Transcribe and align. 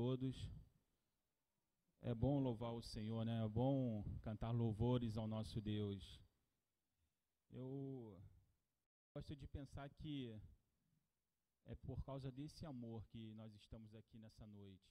todos. 0.00 0.34
É 2.00 2.14
bom 2.14 2.40
louvar 2.40 2.72
o 2.72 2.80
Senhor, 2.80 3.22
né? 3.22 3.44
É 3.44 3.48
bom 3.48 4.02
cantar 4.22 4.50
louvores 4.50 5.18
ao 5.18 5.28
nosso 5.28 5.60
Deus. 5.60 6.02
Eu 7.50 8.18
gosto 9.14 9.36
de 9.36 9.46
pensar 9.46 9.90
que 9.90 10.34
é 11.66 11.74
por 11.74 12.02
causa 12.02 12.32
desse 12.32 12.64
amor 12.64 13.04
que 13.08 13.34
nós 13.34 13.52
estamos 13.54 13.94
aqui 13.94 14.16
nessa 14.16 14.46
noite. 14.46 14.90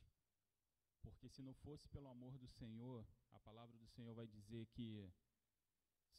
Porque 1.01 1.27
se 1.27 1.41
não 1.41 1.55
fosse 1.55 1.89
pelo 1.89 2.07
amor 2.07 2.37
do 2.37 2.47
Senhor, 2.47 3.03
a 3.31 3.39
palavra 3.39 3.75
do 3.79 3.87
Senhor 3.87 4.13
vai 4.13 4.27
dizer 4.27 4.67
que 4.67 5.11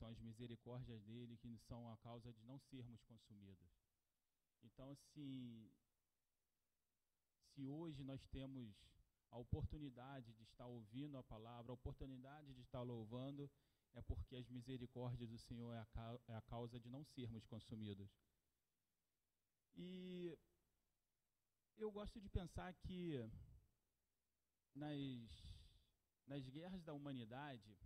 são 0.00 0.08
as 0.08 0.18
misericórdias 0.18 1.00
dele 1.04 1.36
que 1.36 1.56
são 1.58 1.88
a 1.92 1.96
causa 1.98 2.32
de 2.32 2.42
não 2.42 2.58
sermos 2.58 3.04
consumidos. 3.04 3.70
Então, 4.64 4.90
assim, 4.90 5.70
se 7.54 7.66
hoje 7.68 8.02
nós 8.04 8.24
temos 8.26 8.74
a 9.30 9.38
oportunidade 9.38 10.32
de 10.32 10.42
estar 10.42 10.66
ouvindo 10.66 11.16
a 11.16 11.22
palavra, 11.22 11.70
a 11.70 11.74
oportunidade 11.74 12.52
de 12.52 12.60
estar 12.60 12.82
louvando, 12.82 13.50
é 13.94 14.02
porque 14.02 14.36
as 14.36 14.48
misericórdias 14.48 15.30
do 15.30 15.38
Senhor 15.38 15.72
é 15.72 15.78
a, 15.78 16.18
é 16.28 16.34
a 16.34 16.42
causa 16.42 16.78
de 16.78 16.88
não 16.88 17.04
sermos 17.04 17.46
consumidos. 17.46 18.10
E 19.76 20.36
eu 21.78 21.90
gosto 21.90 22.20
de 22.20 22.28
pensar 22.28 22.72
que 22.74 23.18
nas, 24.74 24.96
nas 26.26 26.48
guerras 26.48 26.82
da 26.82 26.92
humanidade, 26.92 27.76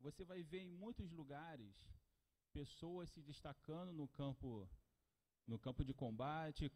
você 0.00 0.24
vai 0.24 0.42
ver 0.42 0.60
em 0.60 0.70
muitos 0.70 1.10
lugares 1.10 1.74
pessoas 2.52 3.10
se 3.10 3.22
destacando 3.22 3.92
no 3.92 4.08
campo, 4.08 4.68
no 5.46 5.58
campo 5.58 5.84
de 5.84 5.94
combate, 5.94 6.70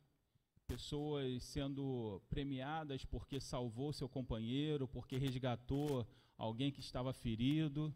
pessoas 0.81 1.45
sendo 1.45 2.23
premiadas 2.31 3.05
porque 3.05 3.39
salvou 3.39 3.93
seu 3.93 4.09
companheiro, 4.09 4.89
porque 4.89 5.19
resgatou 5.19 6.07
alguém 6.39 6.73
que 6.73 6.81
estava 6.81 7.13
ferido. 7.13 7.95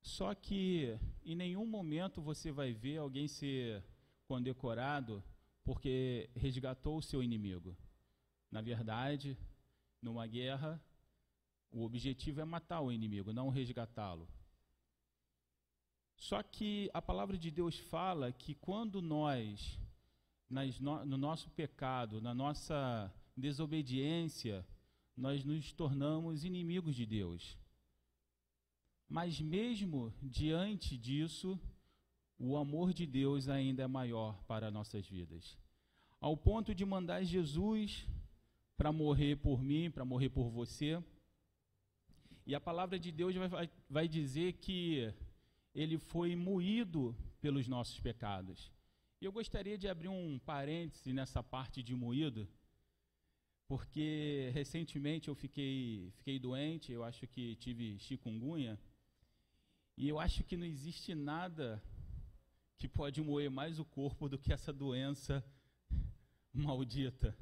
Só 0.00 0.34
que 0.34 0.98
em 1.22 1.36
nenhum 1.36 1.66
momento 1.66 2.22
você 2.22 2.50
vai 2.50 2.72
ver 2.72 2.96
alguém 2.96 3.28
ser 3.28 3.84
condecorado 4.24 5.22
porque 5.62 6.30
resgatou 6.34 6.96
o 6.96 7.02
seu 7.02 7.22
inimigo. 7.22 7.76
Na 8.50 8.62
verdade, 8.62 9.36
numa 10.00 10.26
guerra, 10.26 10.82
o 11.70 11.82
objetivo 11.84 12.40
é 12.40 12.44
matar 12.44 12.80
o 12.80 12.90
inimigo, 12.90 13.34
não 13.34 13.50
resgatá-lo. 13.50 14.26
Só 16.16 16.42
que 16.42 16.88
a 16.94 17.02
palavra 17.02 17.36
de 17.36 17.50
Deus 17.50 17.78
fala 17.78 18.32
que 18.32 18.54
quando 18.54 19.02
nós 19.02 19.78
no, 20.48 21.04
no 21.04 21.16
nosso 21.16 21.50
pecado, 21.50 22.20
na 22.20 22.34
nossa 22.34 23.12
desobediência, 23.36 24.66
nós 25.16 25.44
nos 25.44 25.72
tornamos 25.72 26.44
inimigos 26.44 26.94
de 26.94 27.06
Deus. 27.06 27.58
Mas 29.08 29.40
mesmo 29.40 30.12
diante 30.22 30.96
disso, 30.96 31.58
o 32.38 32.56
amor 32.56 32.92
de 32.92 33.06
Deus 33.06 33.48
ainda 33.48 33.82
é 33.82 33.86
maior 33.86 34.42
para 34.44 34.70
nossas 34.70 35.06
vidas. 35.06 35.56
Ao 36.20 36.36
ponto 36.36 36.74
de 36.74 36.84
mandar 36.84 37.22
Jesus 37.22 38.06
para 38.76 38.92
morrer 38.92 39.36
por 39.36 39.62
mim, 39.62 39.90
para 39.90 40.04
morrer 40.04 40.28
por 40.28 40.50
você. 40.50 41.02
E 42.46 42.54
a 42.54 42.60
palavra 42.60 42.98
de 42.98 43.10
Deus 43.10 43.34
vai, 43.34 43.70
vai 43.88 44.08
dizer 44.08 44.54
que 44.54 45.12
ele 45.74 45.98
foi 45.98 46.36
moído 46.36 47.16
pelos 47.40 47.66
nossos 47.68 48.00
pecados. 48.00 48.70
E 49.18 49.24
eu 49.24 49.32
gostaria 49.32 49.78
de 49.78 49.88
abrir 49.88 50.08
um 50.08 50.38
parêntese 50.38 51.10
nessa 51.10 51.42
parte 51.42 51.82
de 51.82 51.94
moído, 51.94 52.46
porque 53.66 54.50
recentemente 54.52 55.28
eu 55.28 55.34
fiquei, 55.34 56.12
fiquei 56.18 56.38
doente, 56.38 56.92
eu 56.92 57.02
acho 57.02 57.26
que 57.26 57.56
tive 57.56 57.98
chikungunya, 57.98 58.78
e 59.96 60.06
eu 60.06 60.18
acho 60.18 60.44
que 60.44 60.54
não 60.54 60.66
existe 60.66 61.14
nada 61.14 61.82
que 62.76 62.86
pode 62.86 63.22
moer 63.22 63.50
mais 63.50 63.78
o 63.78 63.86
corpo 63.86 64.28
do 64.28 64.38
que 64.38 64.52
essa 64.52 64.70
doença 64.70 65.42
maldita. 66.52 67.34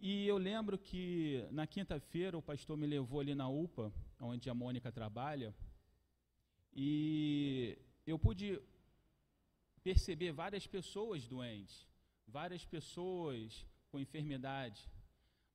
E 0.00 0.26
eu 0.26 0.38
lembro 0.38 0.78
que 0.78 1.46
na 1.50 1.66
quinta-feira 1.66 2.38
o 2.38 2.42
pastor 2.42 2.78
me 2.78 2.86
levou 2.86 3.20
ali 3.20 3.34
na 3.34 3.46
UPA, 3.46 3.92
onde 4.18 4.48
a 4.48 4.54
Mônica 4.54 4.90
trabalha, 4.90 5.54
e 6.72 7.76
eu 8.06 8.18
pude 8.18 8.58
perceber 9.82 10.32
várias 10.32 10.66
pessoas 10.66 11.26
doentes, 11.26 11.86
várias 12.26 12.64
pessoas 12.64 13.66
com 13.90 13.98
enfermidade. 13.98 14.90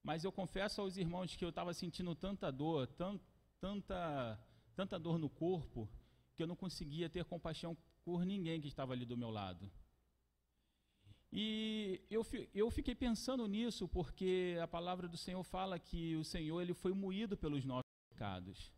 Mas 0.03 0.23
eu 0.23 0.31
confesso 0.31 0.81
aos 0.81 0.97
irmãos 0.97 1.35
que 1.35 1.43
eu 1.43 1.49
estava 1.49 1.73
sentindo 1.73 2.13
tanta 2.13 2.51
dor, 2.51 2.87
tant, 2.87 3.19
tanta, 3.59 4.39
tanta 4.75 4.99
dor 4.99 5.17
no 5.17 5.29
corpo, 5.29 5.89
que 6.35 6.43
eu 6.43 6.47
não 6.47 6.55
conseguia 6.55 7.09
ter 7.09 7.25
compaixão 7.25 7.75
por 8.03 8.25
ninguém 8.25 8.61
que 8.61 8.67
estava 8.67 8.93
ali 8.93 9.05
do 9.05 9.17
meu 9.17 9.31
lado. 9.31 9.71
E 11.31 12.01
eu, 12.09 12.25
eu 12.53 12.69
fiquei 12.69 12.95
pensando 12.95 13.47
nisso 13.47 13.87
porque 13.87 14.57
a 14.61 14.67
palavra 14.67 15.07
do 15.07 15.17
Senhor 15.17 15.43
fala 15.43 15.79
que 15.79 16.15
o 16.15 16.23
Senhor 16.23 16.61
ele 16.61 16.73
foi 16.73 16.93
moído 16.93 17.35
pelos 17.35 17.65
nossos 17.65 17.91
pecados. 18.09 18.71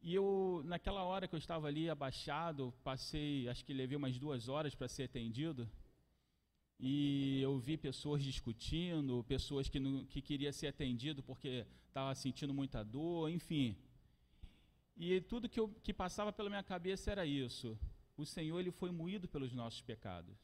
E 0.00 0.14
eu, 0.14 0.62
naquela 0.64 1.02
hora 1.02 1.26
que 1.26 1.34
eu 1.34 1.38
estava 1.38 1.66
ali 1.66 1.90
abaixado, 1.90 2.72
passei, 2.84 3.48
acho 3.48 3.64
que 3.64 3.72
levei 3.72 3.96
umas 3.96 4.18
duas 4.18 4.48
horas 4.48 4.74
para 4.74 4.88
ser 4.88 5.04
atendido. 5.04 5.68
E 6.78 7.40
eu 7.42 7.58
vi 7.58 7.76
pessoas 7.76 8.22
discutindo, 8.22 9.24
pessoas 9.24 9.68
que, 9.68 9.80
que 10.06 10.22
queriam 10.22 10.52
ser 10.52 10.68
atendido 10.68 11.22
porque 11.22 11.66
estava 11.88 12.14
sentindo 12.14 12.54
muita 12.54 12.84
dor, 12.84 13.28
enfim. 13.28 13.76
E 14.96 15.20
tudo 15.20 15.48
que, 15.48 15.58
eu, 15.58 15.68
que 15.82 15.92
passava 15.92 16.32
pela 16.32 16.48
minha 16.48 16.62
cabeça 16.62 17.10
era 17.10 17.26
isso. 17.26 17.76
O 18.16 18.24
Senhor 18.24 18.58
ele 18.60 18.70
foi 18.70 18.90
moído 18.92 19.28
pelos 19.28 19.52
nossos 19.52 19.80
pecados. 19.80 20.36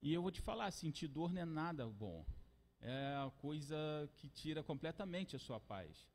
E 0.00 0.12
eu 0.12 0.22
vou 0.22 0.30
te 0.30 0.40
falar, 0.40 0.70
sentir 0.70 1.08
dor 1.08 1.32
não 1.32 1.42
é 1.42 1.44
nada 1.44 1.86
bom. 1.86 2.24
É 2.80 3.14
a 3.16 3.30
coisa 3.38 3.76
que 4.16 4.28
tira 4.28 4.62
completamente 4.62 5.36
a 5.36 5.38
sua 5.38 5.58
paz. 5.58 6.06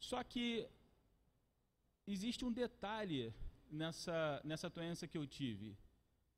Só 0.00 0.24
que 0.24 0.66
existe 2.06 2.44
um 2.44 2.52
detalhe 2.52 3.32
nessa, 3.70 4.40
nessa 4.42 4.68
doença 4.68 5.06
que 5.06 5.18
eu 5.18 5.26
tive. 5.26 5.76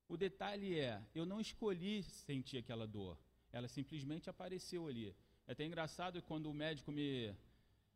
O 0.08 0.16
detalhe 0.16 0.78
é, 0.78 1.00
eu 1.14 1.24
não 1.24 1.40
escolhi 1.40 2.02
sentir 2.02 2.58
aquela 2.58 2.86
dor. 2.86 3.16
Ela 3.52 3.68
simplesmente 3.68 4.28
apareceu 4.28 4.86
ali. 4.88 5.14
É 5.46 5.52
até 5.52 5.64
engraçado 5.64 6.20
quando 6.22 6.50
o 6.50 6.54
médico 6.54 6.90
me, 6.90 7.34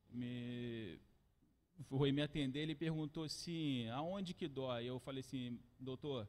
me 0.09 0.99
foi 1.84 2.10
me 2.12 2.22
atender, 2.22 2.60
ele 2.60 2.75
perguntou 2.75 3.25
assim, 3.25 3.88
aonde 3.88 4.33
que 4.33 4.48
dói? 4.48 4.87
Eu 4.87 4.98
falei 4.98 5.21
assim, 5.21 5.60
doutor, 5.78 6.28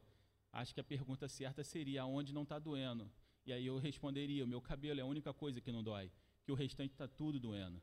acho 0.52 0.74
que 0.74 0.80
a 0.80 0.84
pergunta 0.84 1.28
certa 1.28 1.64
seria 1.64 2.02
aonde 2.02 2.34
não 2.34 2.42
está 2.42 2.58
doendo. 2.58 3.10
E 3.46 3.52
aí 3.52 3.66
eu 3.66 3.78
responderia, 3.78 4.44
o 4.44 4.48
meu 4.48 4.60
cabelo 4.60 5.00
é 5.00 5.02
a 5.02 5.06
única 5.06 5.32
coisa 5.32 5.60
que 5.60 5.72
não 5.72 5.82
dói, 5.82 6.10
que 6.44 6.52
o 6.52 6.54
restante 6.54 6.92
está 6.92 7.08
tudo 7.08 7.40
doendo. 7.40 7.80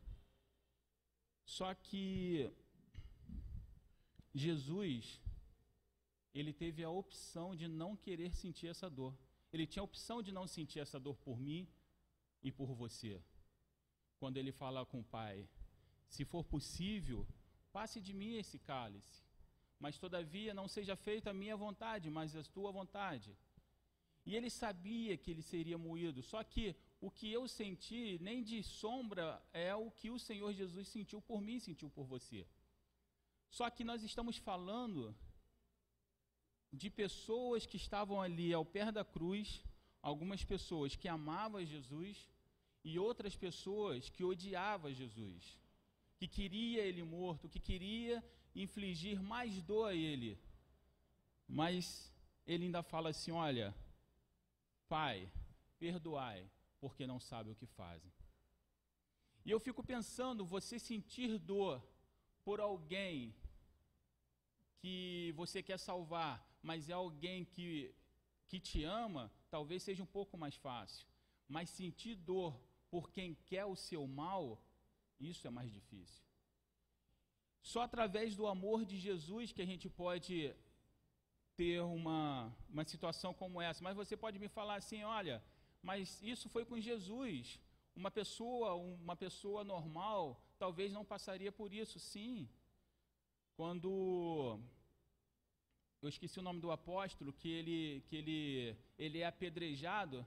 Só 1.46 1.74
que 1.74 2.52
Jesus, 4.34 5.22
ele 6.34 6.52
teve 6.52 6.84
a 6.84 6.90
opção 6.90 7.56
de 7.56 7.68
não 7.68 7.96
querer 7.96 8.34
sentir 8.36 8.68
essa 8.68 8.90
dor. 8.90 9.16
Ele 9.54 9.66
tinha 9.66 9.82
a 9.82 9.86
opção 9.86 10.22
de 10.22 10.32
não 10.32 10.48
sentir 10.48 10.80
essa 10.80 11.00
dor 11.00 11.16
por 11.18 11.40
mim 11.40 11.68
e 12.44 12.52
por 12.52 12.74
você. 12.74 13.22
Quando 14.20 14.38
ele 14.38 14.52
fala 14.52 14.86
com 14.86 15.00
o 15.00 15.04
Pai, 15.04 15.48
se 16.10 16.26
for 16.26 16.44
possível, 16.44 17.26
passe 17.72 18.02
de 18.02 18.14
mim 18.14 18.36
esse 18.36 18.58
cálice, 18.60 19.24
mas 19.80 19.98
todavia 19.98 20.54
não 20.54 20.68
seja 20.68 20.96
feita 20.96 21.30
a 21.30 21.34
minha 21.34 21.56
vontade, 21.56 22.10
mas 22.10 22.36
a 22.36 22.44
tua 22.44 22.72
vontade. 22.72 23.38
E 24.26 24.36
ele 24.36 24.50
sabia 24.50 25.16
que 25.18 25.30
ele 25.32 25.42
seria 25.42 25.78
moído, 25.78 26.24
só 26.24 26.44
que 26.44 26.76
o 27.00 27.12
que 27.12 27.32
eu 27.32 27.48
senti, 27.48 28.18
nem 28.22 28.42
de 28.44 28.64
sombra, 28.64 29.42
é 29.54 29.76
o 29.76 29.92
que 29.92 30.10
o 30.10 30.18
Senhor 30.18 30.52
Jesus 30.52 30.88
sentiu 30.88 31.22
por 31.22 31.40
mim, 31.40 31.60
sentiu 31.60 31.90
por 31.90 32.06
você. 32.06 32.48
Só 33.50 33.70
que 33.70 33.84
nós 33.84 34.02
estamos 34.04 34.38
falando 34.38 35.16
de 36.74 36.90
pessoas 36.90 37.66
que 37.66 37.78
estavam 37.78 38.20
ali 38.22 38.52
ao 38.52 38.66
pé 38.66 38.92
da 38.92 39.06
cruz, 39.06 39.64
algumas 40.02 40.44
pessoas 40.44 40.96
que 40.96 41.08
amavam 41.08 41.64
Jesus 41.64 42.28
e 42.84 42.98
outras 43.00 43.36
pessoas 43.36 44.10
que 44.10 44.24
odiavam 44.24 44.92
Jesus, 44.92 45.60
que 46.18 46.28
queria 46.28 46.82
ele 46.82 47.04
morto, 47.04 47.48
que 47.48 47.60
queria 47.60 48.24
infligir 48.56 49.22
mais 49.22 49.62
dor 49.62 49.90
a 49.90 49.96
ele. 49.96 50.38
Mas 51.48 52.12
ele 52.46 52.66
ainda 52.66 52.84
fala 52.84 53.10
assim: 53.10 53.32
olha, 53.32 53.76
Pai, 54.88 55.32
perdoai, 55.80 56.50
porque 56.80 57.08
não 57.08 57.20
sabem 57.20 57.52
o 57.54 57.56
que 57.56 57.66
fazem. 57.66 58.12
E 59.46 59.52
eu 59.52 59.60
fico 59.60 59.84
pensando, 59.84 60.46
você 60.46 60.80
sentir 60.80 61.38
dor 61.38 61.82
por 62.44 62.60
alguém 62.60 63.36
que 64.80 65.34
você 65.36 65.64
quer 65.64 65.80
salvar, 65.80 66.48
mas 66.62 66.90
é 66.90 66.94
alguém 66.94 67.46
que, 67.46 67.94
que 68.48 68.60
te 68.60 68.84
ama, 68.84 69.32
talvez 69.50 69.84
seja 69.84 70.04
um 70.04 70.12
pouco 70.18 70.38
mais 70.38 70.56
fácil. 70.56 71.08
Mas 71.48 71.70
sentir 71.70 72.16
dor 72.16 72.60
por 72.90 73.12
quem 73.12 73.36
quer 73.46 73.66
o 73.66 73.76
seu 73.76 74.08
mal, 74.08 74.62
isso 75.20 75.48
é 75.48 75.50
mais 75.50 75.72
difícil. 75.72 76.24
Só 77.62 77.82
através 77.82 78.36
do 78.36 78.46
amor 78.46 78.86
de 78.86 78.98
Jesus 78.98 79.52
que 79.52 79.62
a 79.62 79.66
gente 79.66 79.90
pode 79.90 80.56
ter 81.58 81.82
uma, 81.82 82.54
uma 82.70 82.86
situação 82.86 83.34
como 83.34 83.62
essa. 83.62 83.84
Mas 83.84 83.96
você 83.96 84.16
pode 84.16 84.38
me 84.40 84.48
falar 84.48 84.76
assim, 84.76 85.04
olha, 85.04 85.44
mas 85.82 86.22
isso 86.22 86.50
foi 86.50 86.66
com 86.66 86.80
Jesus. 86.80 87.60
Uma 87.96 88.12
pessoa, 88.12 88.76
uma 88.76 89.16
pessoa 89.16 89.64
normal, 89.64 90.42
talvez 90.58 90.92
não 90.92 91.06
passaria 91.06 91.52
por 91.52 91.74
isso. 91.74 92.00
Sim. 92.00 92.50
Quando 93.56 94.60
eu 96.02 96.10
esqueci 96.10 96.40
o 96.40 96.44
nome 96.44 96.60
do 96.60 96.72
apóstolo, 96.72 97.34
que 97.34 97.50
ele, 97.50 98.04
que 98.08 98.16
ele, 98.18 98.76
ele 98.98 99.20
é 99.20 99.26
apedrejado, 99.26 100.26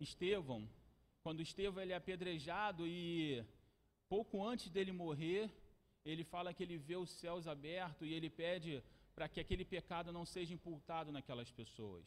Estevão, 0.00 0.68
quando 1.22 1.40
Estevão 1.40 1.82
ele 1.82 1.92
é 1.92 1.96
apedrejado 1.96 2.86
e 2.86 3.44
pouco 4.08 4.44
antes 4.46 4.70
dele 4.70 4.92
morrer, 4.92 5.50
ele 6.04 6.22
fala 6.22 6.52
que 6.54 6.62
ele 6.62 6.76
vê 6.76 6.96
os 6.96 7.10
céus 7.10 7.46
abertos 7.46 8.06
e 8.06 8.12
ele 8.12 8.28
pede 8.28 8.82
para 9.14 9.28
que 9.28 9.40
aquele 9.40 9.64
pecado 9.64 10.12
não 10.12 10.24
seja 10.24 10.54
imputado 10.54 11.12
naquelas 11.12 11.50
pessoas. 11.50 12.06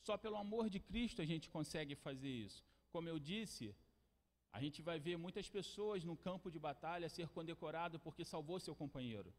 Só 0.00 0.16
pelo 0.16 0.36
amor 0.36 0.68
de 0.68 0.80
Cristo 0.80 1.22
a 1.22 1.24
gente 1.24 1.48
consegue 1.48 1.94
fazer 1.94 2.28
isso. 2.28 2.64
Como 2.90 3.08
eu 3.08 3.18
disse, 3.18 3.74
a 4.52 4.60
gente 4.60 4.82
vai 4.82 4.98
ver 4.98 5.16
muitas 5.16 5.48
pessoas 5.48 6.04
no 6.04 6.16
campo 6.16 6.50
de 6.50 6.58
batalha 6.58 7.08
ser 7.08 7.28
condecorado 7.28 7.98
porque 7.98 8.24
salvou 8.24 8.60
seu 8.60 8.74
companheiro. 8.74 9.32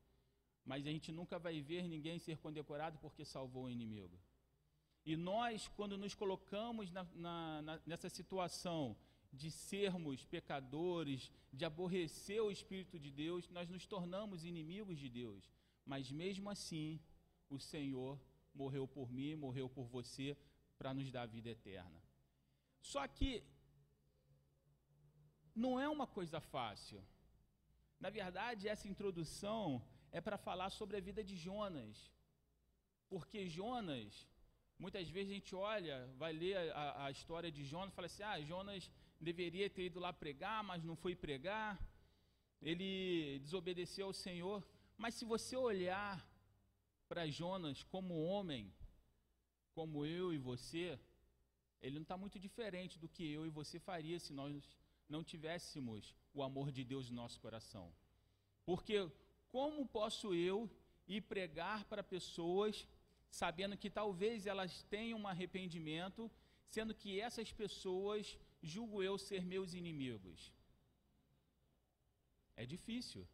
Mas 0.66 0.86
a 0.86 0.90
gente 0.90 1.12
nunca 1.12 1.38
vai 1.38 1.62
ver 1.62 1.88
ninguém 1.88 2.18
ser 2.18 2.38
condecorado 2.38 2.98
porque 3.00 3.24
salvou 3.24 3.66
o 3.66 3.70
inimigo. 3.70 4.18
E 5.06 5.16
nós, 5.16 5.68
quando 5.68 5.98
nos 5.98 6.16
colocamos 6.16 6.92
na, 6.92 7.04
na, 7.14 7.62
na, 7.62 7.82
nessa 7.86 8.10
situação 8.10 8.98
de 9.32 9.52
sermos 9.52 10.26
pecadores, 10.26 11.32
de 11.54 11.64
aborrecer 11.64 12.42
o 12.42 12.50
Espírito 12.50 12.98
de 12.98 13.12
Deus, 13.12 13.48
nós 13.50 13.70
nos 13.70 13.86
tornamos 13.86 14.44
inimigos 14.44 14.98
de 14.98 15.10
Deus. 15.10 15.44
Mas 15.86 16.12
mesmo 16.12 16.50
assim, 16.50 17.00
o 17.50 17.60
Senhor 17.60 18.20
morreu 18.54 18.88
por 18.88 19.12
mim, 19.12 19.36
morreu 19.36 19.70
por 19.70 19.88
você, 19.88 20.38
para 20.78 20.94
nos 20.94 21.12
dar 21.12 21.24
a 21.24 21.34
vida 21.36 21.50
eterna. 21.50 22.02
Só 22.82 23.08
que 23.08 23.44
não 25.56 25.80
é 25.80 25.88
uma 25.88 26.08
coisa 26.08 26.40
fácil. 26.40 27.02
Na 28.00 28.10
verdade, 28.10 28.68
essa 28.68 28.88
introdução 28.88 29.82
é 30.12 30.20
para 30.20 30.38
falar 30.38 30.70
sobre 30.70 30.98
a 30.98 31.06
vida 31.10 31.24
de 31.24 31.36
Jonas. 31.36 32.12
Porque 33.10 33.48
Jonas, 33.48 34.28
muitas 34.78 35.10
vezes 35.10 35.32
a 35.32 35.34
gente 35.34 35.56
olha, 35.56 35.98
vai 36.18 36.34
ler 36.34 36.58
a, 36.72 37.06
a 37.06 37.12
história 37.12 37.52
de 37.52 37.64
Jonas 37.64 37.92
e 37.92 37.96
fala 37.96 38.08
assim: 38.08 38.24
ah, 38.24 38.42
Jonas 38.42 38.92
deveria 39.20 39.70
ter 39.70 39.86
ido 39.86 40.00
lá 40.00 40.12
pregar, 40.12 40.64
mas 40.64 40.84
não 40.84 40.96
foi 40.96 41.16
pregar. 41.16 41.80
Ele 42.62 43.40
desobedeceu 43.40 44.08
ao 44.08 44.14
Senhor. 44.14 44.64
Mas 44.98 45.16
se 45.16 45.26
você 45.26 45.56
olhar 45.56 46.26
para 47.08 47.28
Jonas 47.28 47.84
como 47.84 48.24
homem, 48.24 48.74
como 49.74 50.06
eu 50.06 50.34
e 50.34 50.38
você, 50.38 51.00
ele 51.82 51.96
não 51.96 52.04
está 52.04 52.18
muito 52.18 52.40
diferente 52.40 52.98
do 52.98 53.10
que 53.10 53.30
eu 53.30 53.46
e 53.46 53.50
você 53.50 53.80
faria 53.80 54.20
se 54.20 54.34
nós 54.34 54.78
não 55.08 55.24
tivéssemos 55.24 56.16
o 56.34 56.42
amor 56.42 56.72
de 56.72 56.84
Deus 56.84 57.10
no 57.10 57.18
nosso 57.18 57.40
coração. 57.40 57.94
Porque 58.66 59.10
como 59.50 59.86
posso 59.86 60.34
eu 60.34 60.70
ir 61.08 61.22
pregar 61.22 61.86
para 61.86 62.04
pessoas 62.04 62.88
sabendo 63.30 63.78
que 63.78 63.90
talvez 63.90 64.48
elas 64.48 64.84
tenham 64.84 65.20
um 65.20 65.28
arrependimento, 65.28 66.32
sendo 66.68 66.96
que 66.96 67.20
essas 67.20 67.52
pessoas 67.52 68.38
julgo 68.64 69.04
eu 69.04 69.18
ser 69.18 69.46
meus 69.46 69.74
inimigos? 69.74 70.54
É 72.56 72.66
difícil. 72.66 73.28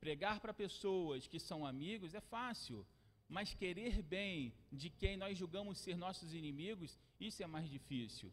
Pregar 0.00 0.40
para 0.40 0.54
pessoas 0.54 1.26
que 1.26 1.40
são 1.40 1.66
amigos 1.66 2.14
é 2.14 2.20
fácil, 2.20 2.86
mas 3.28 3.52
querer 3.52 4.00
bem 4.02 4.54
de 4.72 4.88
quem 4.88 5.16
nós 5.16 5.36
julgamos 5.36 5.78
ser 5.78 5.96
nossos 5.96 6.32
inimigos, 6.32 6.98
isso 7.20 7.42
é 7.42 7.46
mais 7.46 7.68
difícil. 7.68 8.32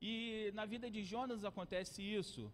E 0.00 0.50
na 0.54 0.64
vida 0.64 0.90
de 0.90 1.02
Jonas 1.02 1.44
acontece 1.44 2.02
isso. 2.02 2.52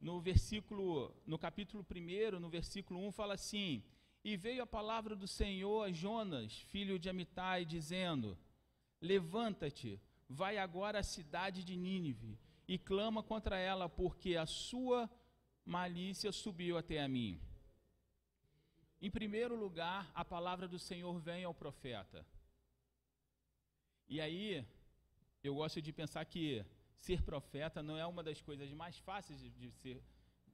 No 0.00 0.20
versículo, 0.20 1.14
no 1.26 1.38
capítulo 1.38 1.86
1, 1.88 2.40
no 2.40 2.48
versículo 2.48 2.98
1 3.06 3.12
fala 3.12 3.34
assim: 3.34 3.82
"E 4.24 4.36
veio 4.36 4.62
a 4.62 4.66
palavra 4.66 5.14
do 5.14 5.28
Senhor 5.28 5.84
a 5.84 5.92
Jonas, 5.92 6.58
filho 6.72 6.98
de 6.98 7.08
Amitai, 7.08 7.64
dizendo: 7.64 8.36
Levanta-te, 9.00 10.00
vai 10.28 10.58
agora 10.58 10.98
à 10.98 11.02
cidade 11.02 11.62
de 11.62 11.76
Nínive 11.76 12.38
e 12.66 12.78
clama 12.78 13.22
contra 13.22 13.58
ela, 13.58 13.88
porque 13.88 14.36
a 14.36 14.46
sua 14.46 15.10
malícia 15.64 16.32
subiu 16.32 16.76
até 16.76 17.00
a 17.00 17.06
mim." 17.06 17.40
Em 19.04 19.10
primeiro 19.10 19.56
lugar, 19.56 20.08
a 20.14 20.24
palavra 20.24 20.68
do 20.68 20.78
Senhor 20.78 21.18
vem 21.18 21.42
ao 21.42 21.52
profeta. 21.52 22.24
E 24.06 24.20
aí, 24.20 24.64
eu 25.42 25.56
gosto 25.56 25.82
de 25.82 25.92
pensar 25.92 26.24
que 26.24 26.64
ser 26.94 27.20
profeta 27.20 27.82
não 27.82 27.98
é 27.98 28.06
uma 28.06 28.22
das 28.22 28.40
coisas 28.40 28.70
mais 28.72 28.96
fáceis 28.98 29.40
de 29.58 29.72
ser, 29.72 30.00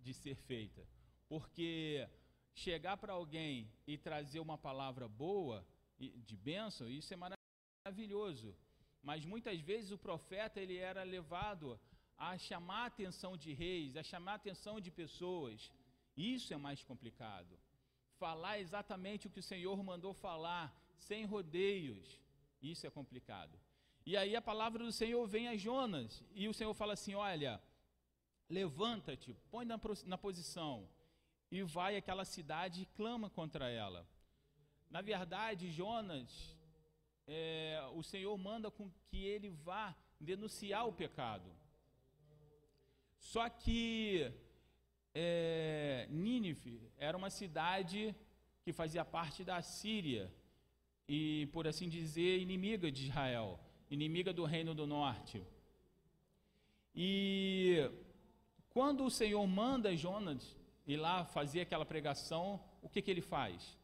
de 0.00 0.14
ser 0.14 0.34
feita. 0.34 0.82
Porque 1.28 2.08
chegar 2.54 2.96
para 2.96 3.12
alguém 3.12 3.70
e 3.86 3.98
trazer 3.98 4.40
uma 4.40 4.56
palavra 4.56 5.06
boa, 5.06 5.62
de 5.98 6.34
bênção, 6.34 6.88
isso 6.88 7.12
é 7.12 7.18
maravilhoso. 7.18 8.56
Mas 9.02 9.26
muitas 9.26 9.60
vezes 9.60 9.90
o 9.90 9.98
profeta 9.98 10.58
ele 10.58 10.78
era 10.78 11.02
levado 11.02 11.78
a 12.16 12.38
chamar 12.38 12.84
a 12.84 12.86
atenção 12.86 13.36
de 13.36 13.52
reis, 13.52 13.94
a 13.94 14.02
chamar 14.02 14.32
a 14.32 14.36
atenção 14.36 14.80
de 14.80 14.90
pessoas. 14.90 15.70
Isso 16.16 16.54
é 16.54 16.56
mais 16.56 16.82
complicado 16.82 17.58
falar 18.18 18.58
exatamente 18.58 19.26
o 19.26 19.30
que 19.30 19.40
o 19.40 19.42
Senhor 19.42 19.82
mandou 19.82 20.12
falar, 20.12 20.74
sem 20.96 21.24
rodeios. 21.24 22.20
Isso 22.60 22.86
é 22.86 22.90
complicado. 22.90 23.58
E 24.04 24.16
aí 24.16 24.34
a 24.34 24.42
palavra 24.42 24.84
do 24.84 24.92
Senhor 24.92 25.26
vem 25.26 25.48
a 25.48 25.56
Jonas, 25.56 26.24
e 26.34 26.48
o 26.48 26.54
Senhor 26.54 26.74
fala 26.74 26.94
assim: 26.94 27.14
Olha, 27.14 27.62
levanta-te, 28.48 29.36
põe 29.50 29.64
na, 29.64 29.80
na 30.06 30.18
posição, 30.18 30.88
e 31.50 31.62
vai 31.62 31.96
àquela 31.96 32.24
cidade 32.24 32.82
e 32.82 32.86
clama 32.86 33.30
contra 33.30 33.68
ela. 33.68 34.06
Na 34.90 35.02
verdade, 35.02 35.70
Jonas, 35.70 36.56
é, 37.26 37.80
o 37.94 38.02
Senhor 38.02 38.36
manda 38.38 38.70
com 38.70 38.90
que 39.10 39.24
ele 39.24 39.50
vá 39.50 39.94
denunciar 40.18 40.86
o 40.88 40.92
pecado. 40.92 41.50
Só 43.18 43.48
que 43.48 44.32
é, 45.20 46.06
Nínive 46.10 46.80
era 46.96 47.16
uma 47.16 47.28
cidade 47.28 48.14
que 48.62 48.72
fazia 48.72 49.04
parte 49.04 49.42
da 49.42 49.60
Síria 49.60 50.32
e, 51.08 51.48
por 51.52 51.66
assim 51.66 51.88
dizer, 51.88 52.38
inimiga 52.38 52.92
de 52.92 53.06
Israel, 53.06 53.58
inimiga 53.90 54.32
do 54.32 54.44
Reino 54.44 54.74
do 54.76 54.86
Norte. 54.86 55.42
E 56.94 57.90
quando 58.70 59.04
o 59.04 59.10
Senhor 59.10 59.44
manda 59.44 59.96
Jonas 59.96 60.56
ir 60.86 60.98
lá 60.98 61.24
fazer 61.24 61.62
aquela 61.62 61.84
pregação, 61.84 62.60
o 62.80 62.88
que, 62.88 63.02
que 63.02 63.10
ele 63.10 63.20
faz? 63.20 63.76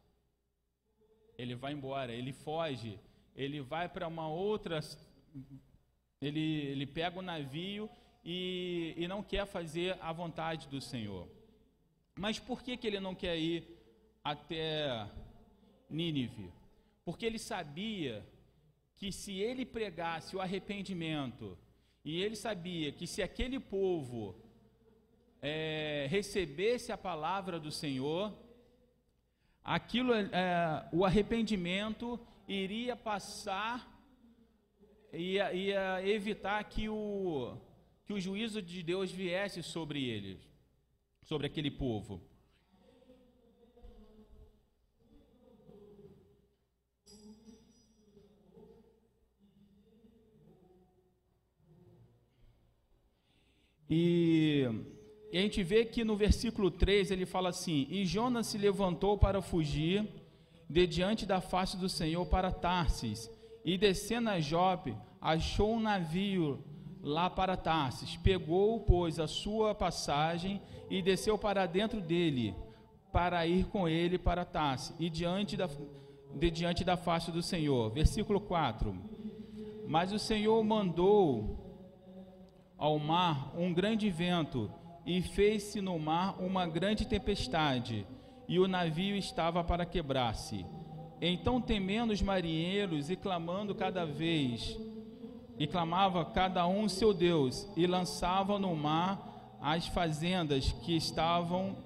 Ele 1.37 1.53
vai 1.53 1.73
embora, 1.73 2.13
ele 2.13 2.31
foge, 2.31 2.97
ele 3.35 3.59
vai 3.59 3.89
para 3.89 4.07
uma 4.07 4.29
outra. 4.29 4.79
Ele, 6.21 6.45
ele 6.71 6.87
pega 6.87 7.19
o 7.19 7.21
navio 7.21 7.89
e, 8.25 8.95
e 8.97 9.07
não 9.07 9.21
quer 9.21 9.45
fazer 9.45 9.95
a 10.01 10.11
vontade 10.11 10.67
do 10.67 10.81
Senhor. 10.81 11.27
Mas 12.17 12.39
por 12.39 12.63
que, 12.63 12.75
que 12.75 12.87
ele 12.87 12.99
não 12.99 13.13
quer 13.13 13.37
ir 13.37 13.63
até 14.23 15.07
Nínive? 15.87 16.51
Porque 17.03 17.25
ele 17.25 17.37
sabia 17.37 18.25
que 18.95 19.11
se 19.11 19.39
ele 19.39 19.63
pregasse 19.63 20.35
o 20.35 20.41
arrependimento, 20.41 21.55
e 22.03 22.21
ele 22.21 22.35
sabia 22.35 22.91
que 22.91 23.05
se 23.05 23.21
aquele 23.21 23.59
povo 23.59 24.35
é, 25.41 26.07
recebesse 26.09 26.91
a 26.91 26.97
palavra 26.97 27.59
do 27.59 27.71
Senhor, 27.71 28.33
aquilo, 29.63 30.13
é, 30.13 30.89
o 30.91 31.05
arrependimento 31.05 32.19
iria 32.47 32.95
passar, 32.95 33.87
ia, 35.11 35.53
ia 35.53 36.07
evitar 36.07 36.63
que 36.63 36.87
o, 36.87 37.57
que 38.05 38.13
o 38.13 38.19
juízo 38.19 38.61
de 38.61 38.83
Deus 38.83 39.11
viesse 39.11 39.63
sobre 39.63 40.03
eles, 40.03 40.37
sobre 41.23 41.47
aquele 41.47 41.71
povo. 41.71 42.21
E, 53.89 54.67
e 55.31 55.37
a 55.37 55.41
gente 55.41 55.63
vê 55.63 55.85
que 55.85 56.03
no 56.03 56.15
versículo 56.15 56.69
3 56.69 57.11
ele 57.11 57.25
fala 57.25 57.49
assim: 57.49 57.87
E 57.89 58.05
Jonas 58.05 58.47
se 58.47 58.57
levantou 58.57 59.17
para 59.17 59.41
fugir 59.41 60.07
de 60.69 60.85
diante 60.87 61.25
da 61.25 61.41
face 61.41 61.77
do 61.77 61.87
Senhor 61.87 62.25
para 62.25 62.51
Tarsis, 62.51 63.29
e 63.63 63.77
descendo 63.77 64.29
a 64.29 64.39
Jope, 64.39 64.95
achou 65.21 65.75
um 65.75 65.79
navio 65.79 66.63
lá 67.05 67.29
para 67.29 67.55
Tarsis. 67.55 68.17
Pegou, 68.17 68.79
pois, 68.79 69.19
a 69.19 69.27
sua 69.27 69.75
passagem 69.75 70.59
e 70.89 71.03
desceu 71.03 71.37
para 71.37 71.67
dentro 71.67 72.01
dele, 72.01 72.55
para 73.13 73.45
ir 73.45 73.65
com 73.67 73.87
ele 73.87 74.17
para 74.17 74.43
Tarsis, 74.43 74.95
e 74.99 75.09
diante 75.09 75.55
da, 75.55 75.69
de 76.33 76.51
diante 76.51 76.83
da 76.83 76.97
face 76.97 77.31
do 77.31 77.43
Senhor. 77.43 77.91
Versículo 77.91 78.41
4. 78.41 78.93
Mas 79.87 80.11
o 80.11 80.17
Senhor 80.17 80.61
mandou 80.63 81.63
ao 82.75 82.97
mar 82.97 83.53
um 83.55 83.71
grande 83.71 84.09
vento, 84.09 84.69
e 85.05 85.21
fez-se 85.21 85.79
no 85.81 85.99
mar 85.99 86.41
uma 86.41 86.65
grande 86.65 87.05
tempestade, 87.05 88.07
e 88.47 88.59
o 88.59 88.67
navio 88.67 89.15
estava 89.15 89.63
para 89.63 89.85
quebrar-se. 89.85 90.65
Então, 91.21 91.61
temendo 91.61 92.11
os 92.11 92.21
marinheiros 92.21 93.11
e 93.11 93.15
clamando 93.15 93.75
cada 93.75 94.05
vez 94.05 94.77
e 95.57 95.65
clamava 95.65 96.25
cada 96.25 96.67
um 96.67 96.87
seu 96.89 97.13
Deus, 97.13 97.67
e 97.75 97.87
lançavam 97.87 98.59
no 98.59 98.75
mar 98.75 99.57
as 99.61 99.87
fazendas 99.87 100.71
que 100.83 100.95
estavam 100.95 101.83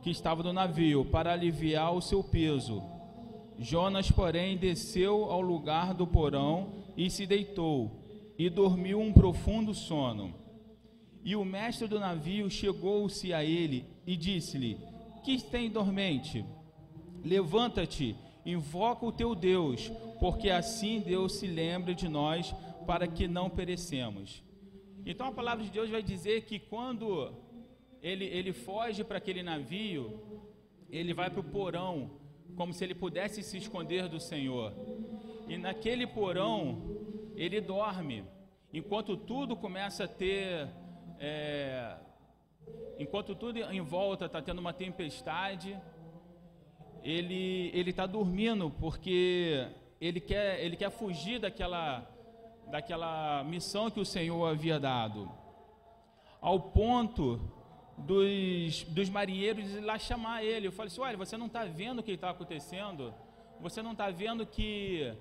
que 0.00 0.10
estavam 0.10 0.44
no 0.44 0.52
navio, 0.52 1.04
para 1.04 1.32
aliviar 1.32 1.92
o 1.92 2.00
seu 2.00 2.22
peso. 2.22 2.80
Jonas, 3.58 4.10
porém, 4.10 4.56
desceu 4.56 5.24
ao 5.24 5.40
lugar 5.40 5.92
do 5.92 6.06
porão 6.06 6.84
e 6.96 7.10
se 7.10 7.26
deitou, 7.26 7.90
e 8.38 8.48
dormiu 8.48 9.00
um 9.00 9.12
profundo 9.12 9.74
sono. 9.74 10.32
E 11.24 11.34
o 11.34 11.44
mestre 11.44 11.88
do 11.88 11.98
navio 11.98 12.48
chegou-se 12.48 13.34
a 13.34 13.44
ele 13.44 13.84
e 14.06 14.16
disse-lhe: 14.16 14.78
Que 15.24 15.42
tem 15.42 15.68
dormente? 15.68 16.44
Levanta-te, 17.24 18.16
invoca 18.46 19.04
o 19.04 19.12
teu 19.12 19.34
Deus, 19.34 19.90
porque 20.20 20.48
assim 20.48 21.00
Deus 21.00 21.34
se 21.34 21.46
lembra 21.46 21.94
de 21.94 22.08
nós 22.08 22.54
para 22.88 23.06
que 23.06 23.28
não 23.28 23.50
perecemos. 23.50 24.42
Então 25.04 25.26
a 25.26 25.32
palavra 25.32 25.62
de 25.62 25.70
Deus 25.70 25.90
vai 25.90 26.02
dizer 26.02 26.46
que 26.46 26.58
quando 26.58 27.34
ele, 28.00 28.24
ele 28.24 28.54
foge 28.54 29.04
para 29.04 29.18
aquele 29.18 29.42
navio, 29.42 30.18
ele 30.88 31.12
vai 31.12 31.28
para 31.28 31.40
o 31.40 31.44
porão, 31.44 32.10
como 32.56 32.72
se 32.72 32.82
ele 32.82 32.94
pudesse 32.94 33.42
se 33.42 33.58
esconder 33.58 34.08
do 34.08 34.18
Senhor. 34.18 34.72
E 35.46 35.58
naquele 35.58 36.06
porão, 36.06 36.80
ele 37.36 37.60
dorme, 37.60 38.24
enquanto 38.72 39.18
tudo 39.18 39.54
começa 39.54 40.04
a 40.04 40.08
ter. 40.08 40.66
É, 41.20 41.94
enquanto 42.98 43.34
tudo 43.34 43.58
em 43.58 43.82
volta 43.82 44.24
está 44.24 44.40
tendo 44.40 44.60
uma 44.60 44.72
tempestade, 44.72 45.78
ele 47.02 47.90
está 47.90 48.06
dormindo 48.06 48.70
porque 48.70 49.68
ele 50.00 50.20
quer 50.20 50.64
ele 50.64 50.74
quer 50.74 50.90
fugir 50.90 51.38
daquela 51.38 52.16
daquela 52.70 53.42
missão 53.44 53.90
que 53.90 54.00
o 54.00 54.04
Senhor 54.04 54.46
havia 54.46 54.78
dado, 54.78 55.30
ao 56.40 56.60
ponto 56.60 57.40
dos, 57.96 58.84
dos 58.84 59.08
marinheiros 59.10 59.70
ir 59.74 59.80
lá 59.80 59.98
chamar 59.98 60.44
ele. 60.44 60.68
Eu 60.68 60.72
falei 60.72 60.88
assim: 60.88 61.00
olha, 61.00 61.16
você 61.16 61.36
não 61.36 61.46
está 61.46 61.64
vendo 61.64 62.00
o 62.00 62.02
que 62.02 62.12
está 62.12 62.30
acontecendo? 62.30 63.12
Você 63.60 63.82
não 63.82 63.92
está 63.92 64.10
vendo 64.10 64.46
que 64.46 65.12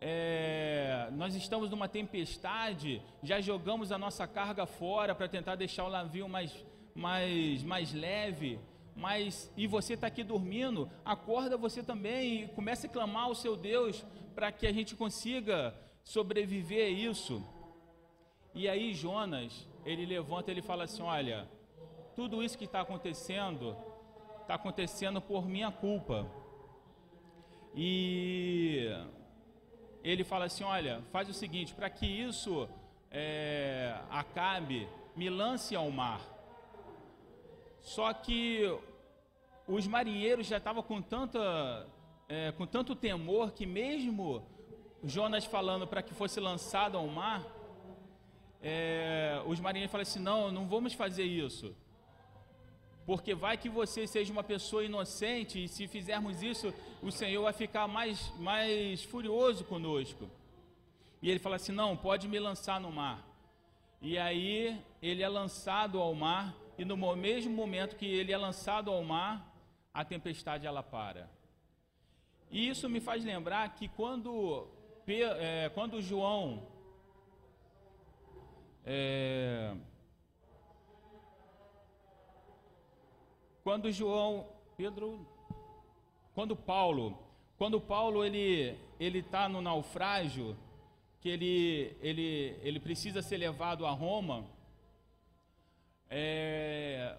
é, 0.00 1.08
nós 1.12 1.34
estamos 1.34 1.70
numa 1.70 1.88
tempestade, 1.88 3.00
já 3.22 3.40
jogamos 3.40 3.92
a 3.92 3.98
nossa 3.98 4.26
carga 4.26 4.66
fora 4.66 5.14
para 5.14 5.28
tentar 5.28 5.54
deixar 5.54 5.84
o 5.84 5.90
navio 5.90 6.28
mais, 6.28 6.52
mais, 6.94 7.62
mais 7.62 7.94
leve, 7.94 8.58
mas 8.94 9.50
e 9.56 9.66
você 9.66 9.94
está 9.94 10.08
aqui 10.08 10.22
dormindo, 10.22 10.90
acorda 11.04 11.56
você 11.56 11.82
também 11.82 12.42
e 12.42 12.48
comece 12.48 12.86
a 12.86 12.90
clamar 12.90 13.24
ao 13.24 13.34
seu 13.34 13.56
Deus 13.56 14.04
para 14.34 14.52
que 14.52 14.66
a 14.66 14.72
gente 14.72 14.94
consiga 14.94 15.74
sobreviver 16.02 16.86
a 16.86 16.90
isso. 16.90 17.42
E 18.54 18.68
aí 18.68 18.94
Jonas, 18.94 19.66
ele 19.84 20.04
levanta, 20.04 20.50
ele 20.50 20.62
fala 20.62 20.84
assim: 20.84 21.02
olha, 21.02 21.48
tudo 22.14 22.42
isso 22.42 22.58
que 22.58 22.64
está 22.64 22.80
acontecendo, 22.80 23.76
está 24.40 24.54
acontecendo 24.54 25.20
por 25.20 25.46
minha 25.46 25.70
culpa. 25.70 26.26
E 27.74 28.88
ele 30.04 30.24
fala 30.24 30.46
assim: 30.46 30.64
olha, 30.64 31.02
faz 31.10 31.28
o 31.28 31.32
seguinte, 31.32 31.74
para 31.74 31.88
que 31.88 32.06
isso 32.06 32.68
é, 33.10 33.98
acabe, 34.10 34.88
me 35.16 35.30
lance 35.30 35.74
ao 35.74 35.90
mar. 35.90 36.20
Só 37.80 38.12
que 38.12 38.62
os 39.66 39.86
marinheiros 39.86 40.46
já 40.46 40.58
estavam 40.58 40.82
com 40.82 41.00
tanta, 41.00 41.86
é, 42.28 42.52
com 42.52 42.66
tanto 42.66 42.94
temor 42.94 43.52
que 43.52 43.66
mesmo 43.66 44.46
Jonas 45.04 45.44
falando 45.44 45.86
para 45.86 46.02
que 46.02 46.14
fosse 46.14 46.38
lançado 46.38 46.96
ao 46.96 47.06
mar, 47.08 47.44
é, 48.62 49.42
os 49.46 49.58
marinheiros 49.58 49.90
falam 49.90 50.02
assim: 50.02 50.20
não, 50.20 50.50
não 50.52 50.68
vamos 50.68 50.92
fazer 50.94 51.24
isso. 51.24 51.74
Porque 53.04 53.34
vai 53.34 53.56
que 53.56 53.68
você 53.68 54.06
seja 54.06 54.32
uma 54.32 54.44
pessoa 54.44 54.84
inocente 54.84 55.64
e 55.64 55.68
se 55.68 55.88
fizermos 55.88 56.40
isso, 56.40 56.72
o 57.02 57.10
Senhor 57.10 57.42
vai 57.42 57.52
ficar 57.52 57.88
mais, 57.88 58.32
mais 58.38 59.02
furioso 59.02 59.64
conosco. 59.64 60.30
E 61.20 61.28
ele 61.28 61.40
fala 61.40 61.56
assim: 61.56 61.72
não, 61.72 61.96
pode 61.96 62.28
me 62.28 62.38
lançar 62.38 62.80
no 62.80 62.92
mar. 62.92 63.26
E 64.00 64.16
aí 64.18 64.80
ele 65.00 65.22
é 65.22 65.28
lançado 65.28 65.98
ao 66.00 66.14
mar, 66.14 66.54
e 66.78 66.84
no 66.84 66.96
mesmo 67.16 67.52
momento 67.52 67.96
que 67.96 68.06
ele 68.06 68.32
é 68.32 68.38
lançado 68.38 68.90
ao 68.90 69.02
mar, 69.02 69.52
a 69.92 70.04
tempestade 70.04 70.66
ela 70.66 70.82
para. 70.82 71.28
E 72.50 72.68
isso 72.68 72.88
me 72.88 73.00
faz 73.00 73.24
lembrar 73.24 73.68
que 73.74 73.88
quando 73.88 74.68
é, 75.06 75.68
quando 75.74 76.00
João 76.00 76.62
é, 78.84 79.74
quando 83.64 83.90
João 83.90 84.46
Pedro 84.76 85.26
quando 86.34 86.54
Paulo 86.54 87.18
quando 87.58 87.80
Paulo 87.80 88.24
ele 88.24 88.78
ele 89.00 89.18
está 89.18 89.48
no 89.48 89.60
naufrágio 89.60 90.56
que 91.20 91.28
ele 91.28 91.96
ele 92.00 92.56
ele 92.62 92.78
precisa 92.78 93.22
ser 93.22 93.38
levado 93.38 93.84
a 93.84 93.90
Roma 93.90 94.44
é, 96.08 97.18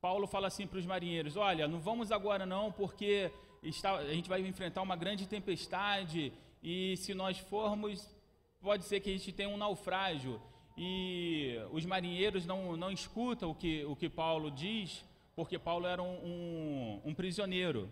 Paulo 0.00 0.28
fala 0.28 0.46
assim 0.46 0.66
para 0.66 0.78
os 0.78 0.86
marinheiros 0.86 1.36
olha 1.36 1.66
não 1.66 1.80
vamos 1.80 2.12
agora 2.12 2.46
não 2.46 2.70
porque 2.70 3.32
está, 3.64 3.96
a 3.96 4.14
gente 4.14 4.28
vai 4.28 4.40
enfrentar 4.46 4.82
uma 4.82 4.94
grande 4.94 5.26
tempestade 5.26 6.32
e 6.68 6.96
se 6.96 7.14
nós 7.14 7.38
formos, 7.38 8.12
pode 8.60 8.84
ser 8.86 8.98
que 8.98 9.08
a 9.08 9.12
gente 9.12 9.30
tenha 9.30 9.48
um 9.48 9.56
naufrágio 9.56 10.42
e 10.76 11.54
os 11.70 11.86
marinheiros 11.86 12.44
não, 12.44 12.76
não 12.76 12.90
escutam 12.90 13.52
o 13.52 13.54
que, 13.54 13.84
o 13.84 13.94
que 13.94 14.08
Paulo 14.08 14.50
diz, 14.50 15.04
porque 15.36 15.60
Paulo 15.60 15.86
era 15.86 16.02
um, 16.02 16.16
um, 16.24 17.02
um 17.04 17.14
prisioneiro. 17.14 17.88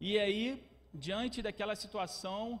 E 0.00 0.16
aí, 0.20 0.64
diante 0.94 1.42
daquela 1.42 1.74
situação, 1.74 2.60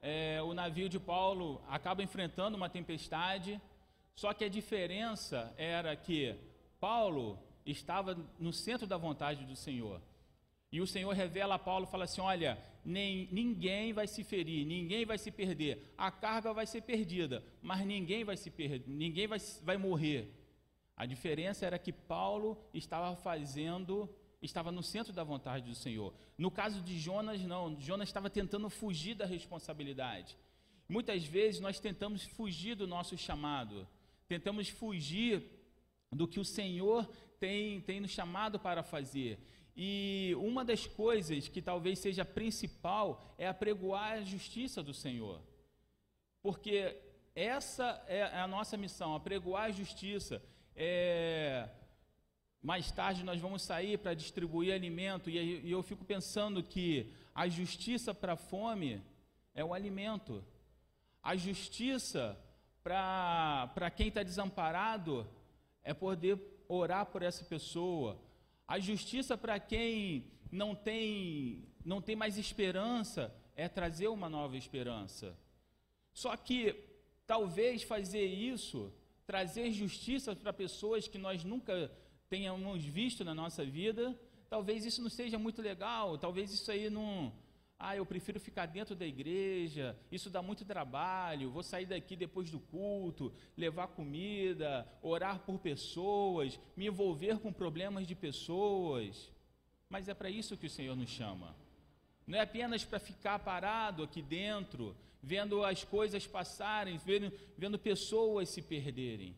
é, 0.00 0.40
o 0.40 0.54
navio 0.54 0.88
de 0.88 1.00
Paulo 1.00 1.60
acaba 1.66 2.00
enfrentando 2.00 2.56
uma 2.56 2.70
tempestade, 2.70 3.60
só 4.14 4.32
que 4.32 4.44
a 4.44 4.48
diferença 4.48 5.52
era 5.56 5.96
que 5.96 6.36
Paulo 6.78 7.36
estava 7.66 8.16
no 8.38 8.52
centro 8.52 8.86
da 8.86 8.96
vontade 8.96 9.44
do 9.44 9.56
Senhor. 9.56 10.00
E 10.70 10.80
o 10.80 10.86
Senhor 10.86 11.12
revela 11.14 11.54
a 11.54 11.58
Paulo, 11.58 11.86
fala 11.86 12.04
assim: 12.04 12.20
olha, 12.20 12.58
nem, 12.84 13.28
ninguém 13.32 13.92
vai 13.92 14.06
se 14.06 14.22
ferir, 14.22 14.66
ninguém 14.66 15.04
vai 15.04 15.18
se 15.18 15.30
perder. 15.30 15.92
A 15.96 16.10
carga 16.10 16.52
vai 16.52 16.66
ser 16.66 16.82
perdida, 16.82 17.42
mas 17.62 17.86
ninguém 17.86 18.24
vai 18.24 18.36
se 18.36 18.50
perder, 18.50 18.84
ninguém 18.86 19.26
vai, 19.26 19.38
vai 19.62 19.76
morrer. 19.76 20.34
A 20.96 21.06
diferença 21.06 21.64
era 21.64 21.78
que 21.78 21.92
Paulo 21.92 22.58
estava 22.74 23.14
fazendo, 23.16 24.08
estava 24.42 24.72
no 24.72 24.82
centro 24.82 25.12
da 25.12 25.24
vontade 25.24 25.64
do 25.64 25.74
Senhor. 25.74 26.12
No 26.36 26.50
caso 26.50 26.82
de 26.82 26.98
Jonas, 26.98 27.40
não. 27.42 27.80
Jonas 27.80 28.08
estava 28.08 28.28
tentando 28.28 28.68
fugir 28.68 29.14
da 29.14 29.24
responsabilidade. 29.24 30.36
Muitas 30.88 31.24
vezes 31.24 31.60
nós 31.60 31.78
tentamos 31.78 32.24
fugir 32.24 32.74
do 32.74 32.86
nosso 32.86 33.16
chamado, 33.16 33.86
tentamos 34.26 34.68
fugir 34.68 35.42
do 36.10 36.26
que 36.26 36.40
o 36.40 36.44
Senhor 36.44 37.08
tem, 37.38 37.80
tem 37.82 38.00
nos 38.00 38.10
chamado 38.10 38.58
para 38.58 38.82
fazer. 38.82 39.38
E 39.80 40.34
uma 40.40 40.64
das 40.64 40.88
coisas 40.88 41.46
que 41.46 41.62
talvez 41.62 42.00
seja 42.00 42.24
principal 42.24 43.32
é 43.38 43.46
apregoar 43.46 44.14
a 44.14 44.22
justiça 44.22 44.82
do 44.82 44.92
Senhor. 44.92 45.40
Porque 46.42 46.96
essa 47.32 48.02
é 48.08 48.24
a 48.40 48.48
nossa 48.48 48.76
missão, 48.76 49.14
apregoar 49.14 49.66
a 49.66 49.70
justiça. 49.70 50.42
É... 50.74 51.68
Mais 52.60 52.90
tarde 52.90 53.22
nós 53.22 53.40
vamos 53.40 53.62
sair 53.62 53.98
para 53.98 54.14
distribuir 54.14 54.74
alimento, 54.74 55.30
e 55.30 55.70
eu 55.70 55.80
fico 55.80 56.04
pensando 56.04 56.60
que 56.60 57.12
a 57.32 57.46
justiça 57.46 58.12
para 58.12 58.32
a 58.32 58.36
fome 58.36 59.00
é 59.54 59.64
o 59.64 59.72
alimento. 59.72 60.44
A 61.22 61.36
justiça 61.36 62.36
para 62.82 63.92
quem 63.94 64.08
está 64.08 64.24
desamparado 64.24 65.24
é 65.84 65.94
poder 65.94 66.36
orar 66.66 67.06
por 67.06 67.22
essa 67.22 67.44
pessoa, 67.44 68.18
a 68.68 68.78
justiça 68.78 69.36
para 69.36 69.58
quem 69.58 70.26
não 70.52 70.74
tem, 70.74 71.64
não 71.82 72.02
tem 72.02 72.14
mais 72.14 72.36
esperança 72.36 73.34
é 73.56 73.66
trazer 73.66 74.08
uma 74.08 74.28
nova 74.28 74.56
esperança. 74.58 75.36
Só 76.12 76.36
que 76.36 76.76
talvez 77.26 77.82
fazer 77.82 78.26
isso, 78.26 78.92
trazer 79.26 79.72
justiça 79.72 80.36
para 80.36 80.52
pessoas 80.52 81.08
que 81.08 81.16
nós 81.16 81.42
nunca 81.44 81.90
tenhamos 82.28 82.84
visto 82.84 83.24
na 83.24 83.34
nossa 83.34 83.64
vida, 83.64 84.14
talvez 84.50 84.84
isso 84.84 85.00
não 85.02 85.10
seja 85.10 85.38
muito 85.38 85.62
legal, 85.62 86.18
talvez 86.18 86.52
isso 86.52 86.70
aí 86.70 86.90
não. 86.90 87.32
Ah, 87.80 87.96
eu 87.96 88.04
prefiro 88.04 88.40
ficar 88.40 88.66
dentro 88.66 88.96
da 88.96 89.06
igreja, 89.06 89.96
isso 90.10 90.28
dá 90.28 90.42
muito 90.42 90.64
trabalho, 90.64 91.50
vou 91.50 91.62
sair 91.62 91.86
daqui 91.86 92.16
depois 92.16 92.50
do 92.50 92.58
culto, 92.58 93.32
levar 93.56 93.86
comida, 93.88 94.84
orar 95.00 95.38
por 95.40 95.60
pessoas, 95.60 96.58
me 96.76 96.86
envolver 96.86 97.38
com 97.38 97.52
problemas 97.52 98.04
de 98.06 98.16
pessoas. 98.16 99.30
Mas 99.88 100.08
é 100.08 100.14
para 100.14 100.28
isso 100.28 100.56
que 100.56 100.66
o 100.66 100.70
Senhor 100.70 100.96
nos 100.96 101.08
chama. 101.08 101.54
Não 102.26 102.36
é 102.36 102.42
apenas 102.42 102.84
para 102.84 102.98
ficar 102.98 103.38
parado 103.38 104.02
aqui 104.02 104.22
dentro, 104.22 104.96
vendo 105.22 105.64
as 105.64 105.84
coisas 105.84 106.26
passarem, 106.26 106.98
vendo, 106.98 107.32
vendo 107.56 107.78
pessoas 107.78 108.48
se 108.48 108.60
perderem. 108.60 109.36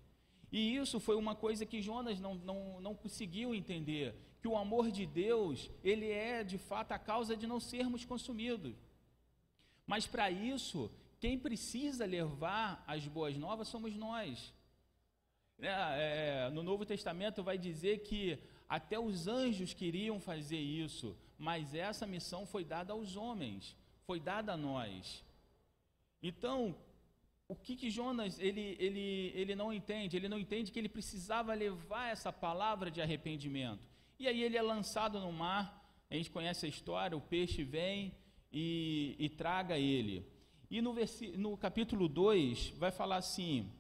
E 0.51 0.77
isso 0.77 0.99
foi 0.99 1.15
uma 1.15 1.35
coisa 1.35 1.67
que 1.67 1.83
Jonas 1.83 2.19
não, 2.19 2.35
não, 2.37 2.81
não 2.81 2.95
conseguiu 2.95 3.55
entender, 3.55 4.15
que 4.41 4.49
o 4.49 4.57
amor 4.57 4.91
de 4.91 5.05
Deus, 5.05 5.71
ele 5.85 6.11
é 6.11 6.43
de 6.43 6.59
fato 6.59 6.93
a 6.93 6.99
causa 6.99 7.37
de 7.37 7.47
não 7.47 7.61
sermos 7.61 8.05
consumidos. 8.05 8.75
Mas 9.87 10.07
para 10.07 10.31
isso, 10.31 10.91
quem 11.21 11.39
precisa 11.39 12.07
levar 12.07 12.83
as 12.87 13.07
boas 13.07 13.37
novas 13.37 13.69
somos 13.69 13.95
nós. 13.95 14.53
É, 15.61 16.47
é, 16.47 16.51
no 16.51 16.63
Novo 16.63 16.87
Testamento 16.87 17.43
vai 17.43 17.59
dizer 17.59 17.99
que 17.99 18.39
até 18.67 18.99
os 18.99 19.27
anjos 19.27 19.75
queriam 19.75 20.19
fazer 20.19 20.59
isso, 20.59 21.15
mas 21.37 21.75
essa 21.75 22.07
missão 22.07 22.47
foi 22.47 22.65
dada 22.65 22.93
aos 22.93 23.17
homens, 23.17 23.77
foi 24.07 24.19
dada 24.19 24.53
a 24.53 24.57
nós. 24.57 25.23
Então, 26.23 26.75
o 27.47 27.55
que, 27.57 27.75
que 27.75 27.91
Jonas 27.91 28.39
ele, 28.39 28.77
ele, 28.79 29.33
ele 29.35 29.55
não 29.55 29.73
entende? 29.73 30.17
Ele 30.17 30.29
não 30.29 30.39
entende 30.39 30.71
que 30.71 30.79
ele 30.79 30.89
precisava 30.89 31.53
levar 31.53 32.09
essa 32.09 32.33
palavra 32.33 32.91
de 32.91 33.03
arrependimento. 33.03 33.90
E 34.21 34.29
aí 34.29 34.43
ele 34.43 34.57
é 34.57 34.63
lançado 34.63 35.19
no 35.19 35.33
mar, 35.33 35.83
a 36.11 36.15
gente 36.15 36.31
conhece 36.31 36.67
a 36.67 36.69
história, 36.69 37.17
o 37.17 37.21
peixe 37.23 37.65
vem 37.65 38.15
e, 38.53 39.17
e 39.19 39.29
traga 39.31 39.79
ele. 39.79 40.25
E 40.71 40.83
no, 40.83 40.95
no 41.37 41.57
capítulo 41.57 42.07
2 42.07 42.75
vai 42.77 42.93
falar 42.93 43.17
assim: 43.17 43.73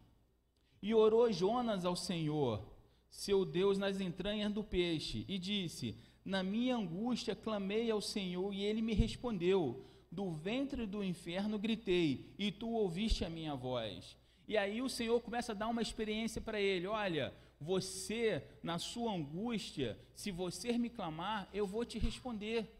E 0.82 0.94
orou 0.94 1.30
Jonas 1.30 1.84
ao 1.84 1.94
Senhor, 1.94 2.66
seu 3.10 3.44
Deus, 3.44 3.76
nas 3.76 4.00
entranhas 4.00 4.50
do 4.50 4.64
peixe, 4.64 5.26
e 5.28 5.38
disse: 5.38 5.94
na 6.24 6.42
minha 6.42 6.76
angústia 6.76 7.34
clamei 7.34 7.90
ao 7.90 8.00
Senhor 8.00 8.52
e 8.54 8.62
ele 8.62 8.80
me 8.82 8.94
respondeu. 8.94 9.86
Do 10.10 10.32
ventre 10.32 10.86
do 10.86 11.04
inferno 11.04 11.58
gritei 11.58 12.34
e 12.38 12.50
tu 12.50 12.70
ouviste 12.70 13.24
a 13.24 13.30
minha 13.30 13.54
voz. 13.54 14.16
E 14.48 14.56
aí 14.56 14.82
o 14.82 14.88
Senhor 14.88 15.20
começa 15.20 15.52
a 15.52 15.54
dar 15.54 15.68
uma 15.68 15.82
experiência 15.82 16.40
para 16.40 16.60
ele: 16.60 16.86
olha, 16.86 17.32
você, 17.60 18.42
na 18.62 18.78
sua 18.78 19.12
angústia, 19.12 19.98
se 20.14 20.30
você 20.30 20.78
me 20.78 20.88
clamar, 20.88 21.48
eu 21.52 21.66
vou 21.66 21.84
te 21.84 21.98
responder. 21.98 22.74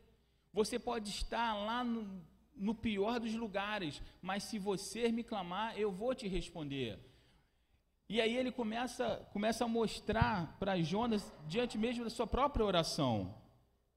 Você 0.53 0.79
pode 0.79 1.11
estar 1.11 1.55
lá 1.55 1.85
no, 1.85 2.23
no 2.57 2.75
pior 2.75 3.21
dos 3.21 3.35
lugares, 3.35 4.01
mas 4.23 4.45
se 4.45 4.59
você 4.59 5.13
me 5.13 5.23
clamar, 5.23 5.79
eu 5.79 5.93
vou 5.93 6.15
te 6.15 6.27
responder. 6.27 6.99
E 8.09 8.21
aí 8.21 8.35
ele 8.35 8.51
começa, 8.51 9.17
começa 9.33 9.65
a 9.65 9.69
mostrar 9.69 10.57
para 10.59 10.81
Jonas, 10.83 11.33
diante 11.47 11.77
mesmo 11.79 12.03
da 12.03 12.11
sua 12.11 12.27
própria 12.27 12.65
oração. 12.65 13.35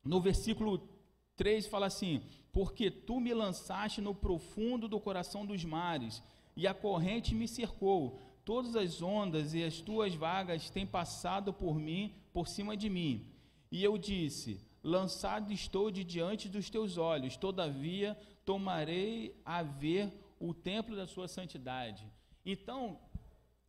No 0.03 0.21
versículo 0.21 0.87
3 1.35 1.65
fala 1.65 1.87
assim: 1.87 2.21
Porque 2.51 2.91
tu 2.91 3.19
me 3.19 3.33
lançaste 3.33 4.01
no 4.01 4.13
profundo 4.13 4.87
do 4.87 4.99
coração 4.99 5.45
dos 5.45 5.63
mares, 5.63 6.21
e 6.55 6.67
a 6.67 6.73
corrente 6.73 7.33
me 7.33 7.47
cercou. 7.47 8.21
Todas 8.45 8.75
as 8.75 9.01
ondas 9.01 9.53
e 9.53 9.63
as 9.63 9.79
tuas 9.79 10.13
vagas 10.13 10.69
têm 10.69 10.85
passado 10.85 11.53
por 11.53 11.79
mim, 11.79 12.13
por 12.33 12.47
cima 12.47 12.75
de 12.75 12.89
mim. 12.89 13.31
E 13.71 13.83
eu 13.83 13.97
disse: 13.97 14.59
Lançado 14.83 15.53
estou 15.53 15.89
de 15.89 16.03
diante 16.03 16.49
dos 16.49 16.69
teus 16.69 16.97
olhos, 16.97 17.37
todavia 17.37 18.17
tomarei 18.43 19.39
a 19.45 19.63
ver 19.63 20.11
o 20.39 20.53
templo 20.53 20.95
da 20.95 21.07
sua 21.07 21.27
santidade. 21.27 22.05
Então, 22.45 22.99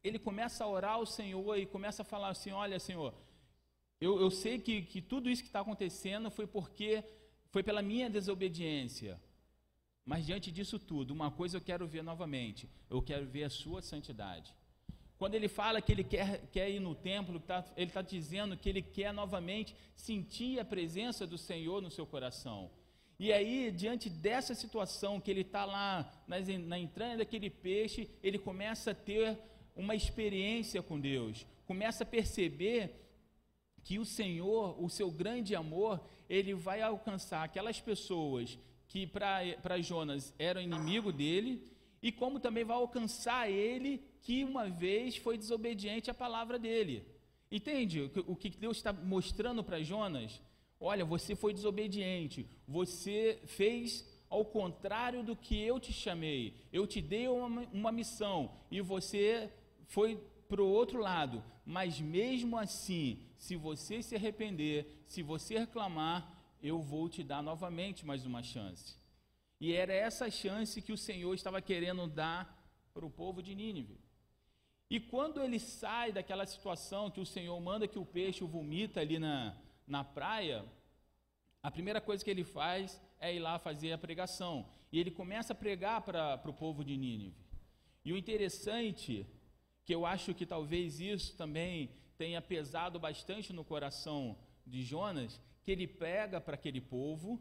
ele 0.03 0.19
começa 0.19 0.65
a 0.65 0.69
orar 0.69 0.95
ao 0.95 1.07
Senhor 1.07 1.57
e 1.57 1.67
começa 1.67 2.03
a 2.03 2.05
falar 2.05 2.31
assim: 2.31 2.51
Olha, 2.51 2.81
Senhor, 2.81 3.15
eu, 4.01 4.21
eu 4.21 4.31
sei 4.31 4.59
que, 4.59 4.83
que 4.83 5.01
tudo 5.01 5.31
isso 5.31 5.43
que 5.43 5.49
está 5.49 5.61
acontecendo 5.61 6.31
foi 6.31 6.47
porque 6.49 7.05
foi 7.51 7.63
pela 7.63 7.81
minha 7.81 8.11
desobediência. 8.11 9.21
Mas 10.05 10.27
diante 10.27 10.53
disso 10.53 10.79
tudo, 10.79 11.13
uma 11.13 11.31
coisa 11.31 11.57
eu 11.57 11.61
quero 11.61 11.87
ver 11.87 12.03
novamente: 12.03 12.69
eu 12.91 13.01
quero 13.01 13.25
ver 13.25 13.45
a 13.45 13.51
sua 13.51 13.81
santidade. 13.81 14.55
Quando 15.19 15.35
ele 15.35 15.49
fala 15.49 15.81
que 15.81 15.93
ele 15.93 16.05
quer, 16.05 16.47
quer 16.51 16.71
ir 16.71 16.81
no 16.81 16.95
templo, 16.95 17.39
tá, 17.39 17.65
ele 17.77 17.87
está 17.87 18.03
dizendo 18.03 18.57
que 18.57 18.69
ele 18.69 18.83
quer 18.83 19.13
novamente 19.13 19.77
sentir 19.95 20.59
a 20.59 20.65
presença 20.65 21.27
do 21.27 21.39
Senhor 21.39 21.81
no 21.81 21.91
seu 21.91 22.07
coração. 22.07 22.71
E 23.19 23.33
aí, 23.33 23.71
diante 23.71 24.11
dessa 24.11 24.55
situação, 24.55 25.21
que 25.21 25.31
ele 25.31 25.43
está 25.43 25.65
lá 25.65 26.11
nas, 26.27 26.49
na 26.49 26.79
entranha 26.79 27.19
daquele 27.19 27.49
peixe, 27.49 28.11
ele 28.23 28.39
começa 28.39 28.91
a 28.91 28.95
ter 28.95 29.39
uma 29.77 29.95
experiência 29.95 30.83
com 30.83 31.01
Deus, 31.01 31.47
começa 31.65 32.03
a 32.03 32.07
perceber 32.07 33.01
que 33.85 33.99
o 33.99 34.05
Senhor, 34.05 34.83
o 34.83 34.89
seu 34.89 35.11
grande 35.11 35.55
amor, 35.55 36.01
ele 36.29 36.55
vai 36.55 36.81
alcançar 36.81 37.45
aquelas 37.45 37.81
pessoas 37.81 38.59
que 38.89 39.07
para 39.07 39.81
Jonas 39.81 40.33
eram 40.39 40.61
inimigo 40.61 41.13
dele, 41.13 41.63
e 42.05 42.13
como 42.13 42.39
também 42.39 42.65
vai 42.65 42.77
alcançar 42.77 43.51
ele 43.51 44.05
que 44.21 44.45
uma 44.45 44.69
vez 44.69 45.17
foi 45.17 45.39
desobediente 45.39 46.11
à 46.11 46.15
palavra 46.15 46.59
dele. 46.59 47.03
Entende 47.51 48.11
o 48.27 48.37
que 48.37 48.51
Deus 48.51 48.77
está 48.77 48.93
mostrando 48.93 49.65
para 49.65 49.83
Jonas? 49.83 50.39
Olha, 50.79 51.03
você 51.03 51.35
foi 51.35 51.55
desobediente, 51.55 52.47
você 52.69 53.41
fez 53.47 54.07
ao 54.29 54.45
contrário 54.45 55.23
do 55.23 55.35
que 55.35 55.59
eu 55.59 55.81
te 55.81 55.95
chamei, 55.95 56.55
eu 56.71 56.87
te 56.87 57.01
dei 57.01 57.27
uma, 57.27 57.63
uma 57.73 57.91
missão 57.91 58.51
e 58.71 58.83
você 58.83 59.51
foi 59.87 60.23
para 60.47 60.63
o 60.63 60.69
outro 60.69 61.01
lado, 61.01 61.43
mas 61.65 62.03
mesmo 62.03 62.59
assim, 62.59 63.23
se 63.39 63.57
você 63.57 64.03
se 64.03 64.15
arrepender, 64.15 65.05
se 65.07 65.23
você 65.23 65.59
reclamar, 65.59 66.31
eu 66.63 66.83
vou 66.83 67.09
te 67.09 67.23
dar 67.23 67.43
novamente 67.43 68.05
mais 68.05 68.27
uma 68.27 68.43
chance. 68.43 69.03
E 69.61 69.73
era 69.73 69.93
essa 69.93 70.31
chance 70.31 70.83
que 70.83 70.93
o 70.93 70.99
Senhor 70.99 71.35
estava 71.35 71.61
querendo 71.61 72.07
dar 72.07 72.43
para 72.93 73.07
o 73.07 73.11
povo 73.11 73.43
de 73.43 73.55
Nínive. 73.55 73.99
E 74.91 75.01
quando 75.01 75.43
ele 75.43 75.59
sai 75.59 76.13
daquela 76.13 76.47
situação 76.47 77.11
que 77.11 77.21
o 77.21 77.27
Senhor 77.27 77.59
manda 77.61 77.89
que 77.89 77.99
o 77.99 78.05
peixe 78.05 78.45
vomita 78.45 79.01
ali 79.01 79.19
na, 79.19 79.57
na 79.87 80.05
praia, 80.05 80.65
a 81.63 81.71
primeira 81.71 82.01
coisa 82.01 82.25
que 82.25 82.31
ele 82.31 82.45
faz 82.45 83.01
é 83.19 83.35
ir 83.35 83.41
lá 83.41 83.59
fazer 83.59 83.93
a 83.93 83.99
pregação. 83.99 84.69
E 84.93 85.01
ele 85.01 85.11
começa 85.11 85.53
a 85.53 85.57
pregar 85.57 86.03
para 86.03 86.41
o 86.45 86.53
povo 86.53 86.85
de 86.85 86.97
Nínive. 86.97 87.45
E 88.05 88.13
o 88.13 88.17
interessante 88.17 89.27
que 89.85 89.95
eu 89.95 90.07
acho 90.07 90.35
que 90.35 90.47
talvez 90.47 91.01
isso 91.01 91.37
também 91.37 91.91
tenha 92.17 92.41
pesado 92.41 92.99
bastante 92.99 93.53
no 93.53 93.65
coração 93.65 94.37
de 94.67 94.83
Jonas, 94.83 95.41
que 95.63 95.71
ele 95.73 95.87
prega 95.87 96.41
para 96.41 96.55
aquele 96.55 96.81
povo, 96.81 97.41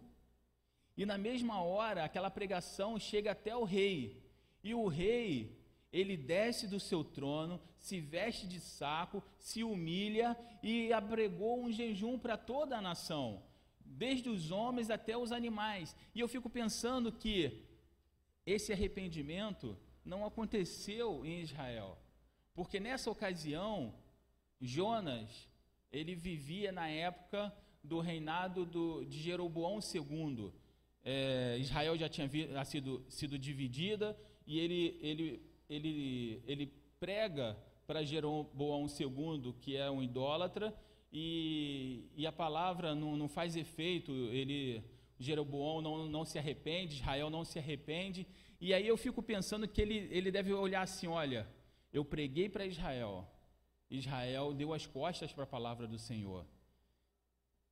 e 0.95 1.05
na 1.05 1.17
mesma 1.17 1.61
hora 1.61 2.03
aquela 2.03 2.29
pregação 2.29 2.99
chega 2.99 3.31
até 3.31 3.55
o 3.55 3.63
rei, 3.63 4.23
e 4.63 4.73
o 4.73 4.87
rei, 4.87 5.59
ele 5.91 6.15
desce 6.15 6.67
do 6.67 6.79
seu 6.79 7.03
trono, 7.03 7.59
se 7.77 7.99
veste 7.99 8.47
de 8.47 8.59
saco, 8.59 9.21
se 9.37 9.63
humilha 9.63 10.37
e 10.61 10.93
apregou 10.93 11.61
um 11.61 11.71
jejum 11.71 12.17
para 12.17 12.37
toda 12.37 12.77
a 12.77 12.81
nação, 12.81 13.43
desde 13.79 14.29
os 14.29 14.51
homens 14.51 14.89
até 14.89 15.17
os 15.17 15.31
animais. 15.31 15.95
E 16.15 16.19
eu 16.19 16.27
fico 16.27 16.49
pensando 16.49 17.11
que 17.11 17.65
esse 18.45 18.71
arrependimento 18.71 19.77
não 20.05 20.25
aconteceu 20.25 21.25
em 21.25 21.41
Israel. 21.41 21.97
Porque 22.53 22.79
nessa 22.79 23.11
ocasião, 23.11 23.93
Jonas, 24.61 25.49
ele 25.91 26.15
vivia 26.15 26.71
na 26.71 26.87
época 26.87 27.53
do 27.83 27.99
reinado 27.99 28.65
do, 28.65 29.03
de 29.03 29.19
Jeroboão 29.21 29.79
II. 29.79 30.53
É, 31.03 31.57
Israel 31.59 31.97
já 31.97 32.07
tinha 32.07 32.27
vi, 32.27 32.47
sido, 32.65 33.05
sido 33.09 33.37
dividida 33.37 34.17
e 34.47 34.59
ele, 34.59 34.97
ele, 35.01 35.41
ele, 35.69 36.43
ele 36.47 36.73
prega 36.99 37.57
para 37.85 38.03
Jeroboão 38.03 38.87
II, 38.87 39.53
que 39.59 39.75
é 39.75 39.89
um 39.91 40.01
idólatra, 40.01 40.73
e, 41.11 42.09
e 42.15 42.25
a 42.25 42.31
palavra 42.31 42.95
não, 42.95 43.17
não 43.17 43.27
faz 43.27 43.55
efeito, 43.55 44.11
ele, 44.11 44.83
Jeroboão 45.19 45.81
não, 45.81 46.07
não 46.07 46.25
se 46.25 46.39
arrepende, 46.39 46.95
Israel 46.95 47.29
não 47.29 47.43
se 47.43 47.59
arrepende, 47.59 48.25
e 48.59 48.73
aí 48.73 48.87
eu 48.87 48.97
fico 48.97 49.21
pensando 49.21 49.67
que 49.67 49.81
ele, 49.81 50.07
ele 50.11 50.31
deve 50.31 50.53
olhar 50.53 50.81
assim, 50.81 51.07
olha, 51.07 51.47
eu 51.91 52.03
preguei 52.05 52.49
para 52.49 52.65
Israel. 52.65 53.27
Israel 53.89 54.53
deu 54.53 54.73
as 54.73 54.87
costas 54.87 55.31
para 55.31 55.43
a 55.43 55.47
palavra 55.47 55.85
do 55.85 55.99
Senhor. 55.99 56.45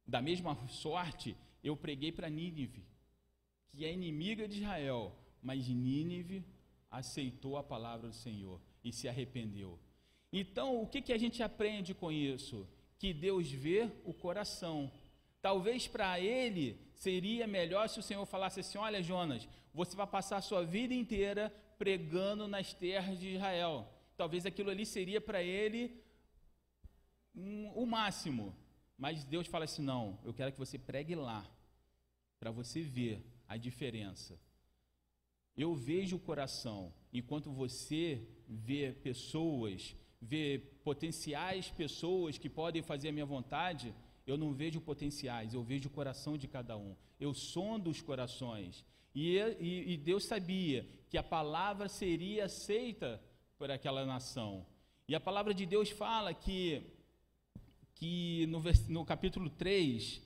Da 0.06 0.22
mesma 0.22 0.56
sorte, 0.68 1.36
eu 1.64 1.76
preguei 1.76 2.12
para 2.12 2.30
Nínive, 2.30 2.86
que 3.72 3.86
é 3.86 3.94
inimiga 3.94 4.48
de 4.48 4.60
Israel, 4.60 5.16
mas 5.42 5.68
Nínive 5.68 6.44
aceitou 6.90 7.58
a 7.58 7.64
palavra 7.64 8.10
do 8.10 8.14
Senhor 8.14 8.60
e 8.84 8.92
se 8.92 9.08
arrependeu. 9.08 9.80
Então, 10.32 10.82
o 10.82 10.88
que, 10.88 11.02
que 11.02 11.14
a 11.14 11.18
gente 11.18 11.42
aprende 11.42 11.94
com 11.94 12.12
isso? 12.12 12.68
Que 13.00 13.14
Deus 13.14 13.50
vê 13.50 13.90
o 14.04 14.14
coração. 14.14 14.92
Talvez 15.42 15.88
para 15.88 16.20
ele 16.20 16.80
seria 16.96 17.48
melhor 17.48 17.88
se 17.88 18.00
o 18.00 18.04
Senhor 18.04 18.26
falasse 18.26 18.60
assim: 18.60 18.78
Olha, 18.78 19.02
Jonas, 19.02 19.48
você 19.74 19.96
vai 19.96 20.08
passar 20.08 20.38
a 20.38 20.42
sua 20.42 20.64
vida 20.64 20.94
inteira 20.94 21.54
pregando 21.78 22.48
nas 22.48 22.74
terras 22.74 23.20
de 23.20 23.36
Israel. 23.36 23.88
Talvez 24.16 24.46
aquilo 24.46 24.70
ali 24.70 24.86
seria 24.86 25.20
para 25.20 25.42
ele 25.42 26.00
um, 27.36 27.72
o 27.74 27.86
máximo. 27.86 28.56
Mas 28.98 29.24
Deus 29.24 29.48
fala 29.48 29.66
assim: 29.66 29.82
Não, 29.82 30.20
eu 30.24 30.34
quero 30.34 30.52
que 30.52 30.60
você 30.60 30.78
pregue 30.78 31.16
lá, 31.16 31.46
para 32.40 32.52
você 32.52 32.82
ver 32.82 33.31
a 33.52 33.58
diferença. 33.58 34.40
Eu 35.58 35.76
vejo 35.76 36.16
o 36.16 36.26
coração, 36.30 36.94
enquanto 37.12 37.52
você 37.52 38.26
vê 38.48 38.94
pessoas, 38.94 39.94
vê 40.22 40.58
potenciais 40.86 41.70
pessoas 41.70 42.38
que 42.38 42.50
podem 42.50 42.82
fazer 42.82 43.10
a 43.10 43.12
minha 43.12 43.26
vontade, 43.26 43.94
eu 44.26 44.38
não 44.38 44.54
vejo 44.54 44.80
potenciais, 44.80 45.54
eu 45.54 45.62
vejo 45.62 45.90
o 45.90 45.92
coração 45.92 46.38
de 46.38 46.48
cada 46.48 46.78
um. 46.78 46.96
Eu 47.20 47.34
sondo 47.34 47.90
os 47.90 48.02
corações. 48.02 48.86
E, 49.14 49.38
e, 49.60 49.94
e 49.94 49.98
Deus 49.98 50.24
sabia 50.24 50.88
que 51.10 51.18
a 51.18 51.24
palavra 51.24 51.90
seria 51.90 52.46
aceita 52.46 53.22
por 53.58 53.70
aquela 53.70 54.06
nação. 54.06 54.66
E 55.10 55.14
a 55.14 55.20
palavra 55.20 55.54
de 55.54 55.66
Deus 55.66 55.90
fala 55.90 56.34
que, 56.34 56.82
que 57.96 58.48
no, 58.48 58.64
no 58.88 59.04
capítulo 59.04 59.50
3, 59.50 60.22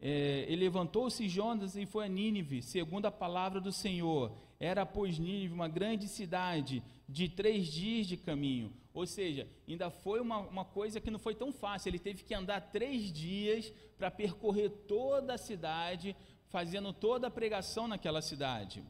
é, 0.00 0.44
ele 0.48 0.64
levantou-se 0.64 1.28
Jonas 1.28 1.74
e 1.74 1.84
foi 1.84 2.04
a 2.04 2.08
Nínive, 2.08 2.62
segundo 2.62 3.06
a 3.06 3.10
palavra 3.10 3.60
do 3.60 3.72
Senhor. 3.72 4.32
Era, 4.60 4.86
pois, 4.86 5.18
Nínive 5.18 5.52
uma 5.52 5.68
grande 5.68 6.06
cidade 6.06 6.82
de 7.08 7.28
três 7.28 7.66
dias 7.66 8.06
de 8.06 8.16
caminho. 8.16 8.72
Ou 8.94 9.06
seja, 9.06 9.48
ainda 9.66 9.90
foi 9.90 10.20
uma, 10.20 10.38
uma 10.38 10.64
coisa 10.64 11.00
que 11.00 11.10
não 11.10 11.18
foi 11.18 11.34
tão 11.34 11.52
fácil. 11.52 11.88
Ele 11.88 11.98
teve 11.98 12.22
que 12.22 12.34
andar 12.34 12.60
três 12.60 13.12
dias 13.12 13.72
para 13.96 14.10
percorrer 14.10 14.70
toda 14.86 15.34
a 15.34 15.38
cidade, 15.38 16.14
fazendo 16.48 16.92
toda 16.92 17.26
a 17.26 17.30
pregação 17.30 17.88
naquela 17.88 18.22
cidade. 18.22 18.84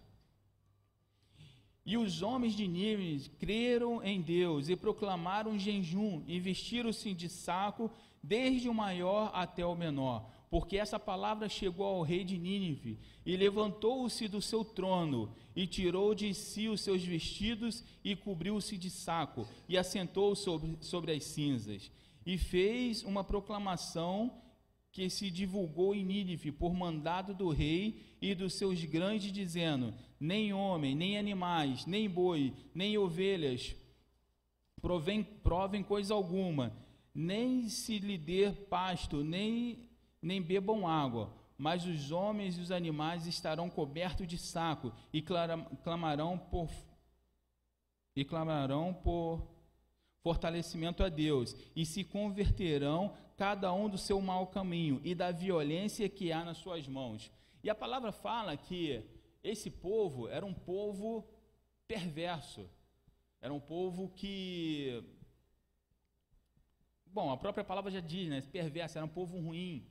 E 1.86 1.96
os 1.96 2.20
homens 2.20 2.52
de 2.52 2.68
Nínive 2.68 3.30
creram 3.38 4.02
em 4.02 4.20
Deus 4.20 4.68
e 4.68 4.76
proclamaram 4.76 5.58
jejum 5.58 6.22
e 6.26 6.38
vestiram-se 6.38 7.14
de 7.14 7.30
saco, 7.30 7.90
desde 8.22 8.68
o 8.68 8.74
maior 8.74 9.30
até 9.32 9.64
o 9.64 9.74
menor 9.74 10.38
porque 10.50 10.76
essa 10.76 10.98
palavra 10.98 11.48
chegou 11.48 11.87
ao 11.87 12.02
rei 12.02 12.24
de 12.24 12.38
Nínive, 12.38 12.98
e 13.24 13.37
levantou-se 13.37 14.26
do 14.28 14.40
seu 14.40 14.64
trono, 14.64 15.34
e 15.54 15.66
tirou 15.66 16.14
de 16.14 16.32
si 16.34 16.68
os 16.68 16.80
seus 16.80 17.02
vestidos, 17.04 17.84
e 18.04 18.16
cobriu-se 18.16 18.76
de 18.76 18.90
saco, 18.90 19.46
e 19.68 19.76
assentou 19.76 20.34
sobre, 20.34 20.76
sobre 20.80 21.12
as 21.12 21.24
cinzas, 21.24 21.90
e 22.24 22.38
fez 22.38 23.02
uma 23.02 23.24
proclamação 23.24 24.32
que 24.90 25.08
se 25.11 25.30
divulgou 25.30 25.94
em 25.94 26.04
Nínive 26.04 26.50
por 26.50 26.74
mandado 26.74 27.34
do 27.34 27.50
rei 27.50 28.16
e 28.20 28.34
dos 28.34 28.54
seus 28.54 28.82
grandes, 28.84 29.32
dizendo: 29.32 29.94
Nem 30.18 30.52
homem, 30.52 30.94
nem 30.94 31.18
animais, 31.18 31.87
nem 31.87 32.08
boi, 32.08 32.52
nem 32.74 32.96
ovelhas 32.98 33.76
provem, 34.80 35.22
provem 35.22 35.82
coisa 35.82 36.14
alguma, 36.14 36.72
nem 37.14 37.68
se 37.68 37.98
lhe 37.98 38.16
dê 38.16 38.50
pasto, 38.50 39.22
nem 39.22 39.88
nem 40.20 40.42
bebam 40.42 40.87
água, 40.87 41.33
mas 41.57 41.85
os 41.85 42.11
homens 42.11 42.57
e 42.57 42.61
os 42.61 42.70
animais 42.70 43.26
estarão 43.26 43.68
cobertos 43.68 44.26
de 44.26 44.38
saco 44.38 44.92
e 45.12 45.22
clamarão 45.22 46.38
por 46.38 46.70
e 48.14 48.24
clamarão 48.24 48.92
por 48.92 49.46
fortalecimento 50.22 51.04
a 51.04 51.09
Deus 51.09 51.54
e 51.74 51.87
se 51.87 52.02
converterão 52.02 53.14
cada 53.37 53.72
um 53.72 53.88
do 53.88 53.96
seu 53.96 54.20
mau 54.20 54.48
caminho 54.48 55.00
e 55.04 55.14
da 55.14 55.31
violência 55.31 56.09
que 56.09 56.33
há 56.33 56.44
nas 56.44 56.59
suas 56.59 56.88
mãos. 56.88 57.31
E 57.62 57.70
a 57.70 57.74
palavra 57.74 58.11
fala 58.11 58.57
que 58.57 59.04
esse 59.42 59.70
povo 59.70 60.28
era 60.28 60.44
um 60.44 60.52
povo 60.52 61.24
perverso. 61.87 62.68
Era 63.40 63.54
um 63.54 63.61
povo 63.61 64.09
que 64.09 65.04
Bom, 67.07 67.31
a 67.33 67.37
própria 67.37 67.64
palavra 67.64 67.90
já 67.90 68.00
diz, 68.00 68.28
né? 68.28 68.40
Perverso, 68.42 68.98
era 68.98 69.04
um 69.04 69.09
povo 69.09 69.40
ruim. 69.40 69.87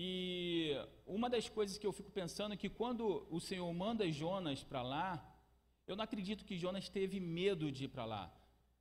E 0.00 0.76
uma 1.04 1.28
das 1.28 1.48
coisas 1.48 1.76
que 1.76 1.84
eu 1.84 1.92
fico 1.92 2.12
pensando 2.12 2.54
é 2.54 2.56
que 2.56 2.68
quando 2.68 3.26
o 3.30 3.40
Senhor 3.40 3.74
manda 3.74 4.08
Jonas 4.12 4.62
para 4.62 4.80
lá, 4.80 5.36
eu 5.88 5.96
não 5.96 6.04
acredito 6.04 6.44
que 6.44 6.56
Jonas 6.56 6.88
teve 6.88 7.18
medo 7.18 7.72
de 7.72 7.86
ir 7.86 7.88
para 7.88 8.04
lá. 8.04 8.32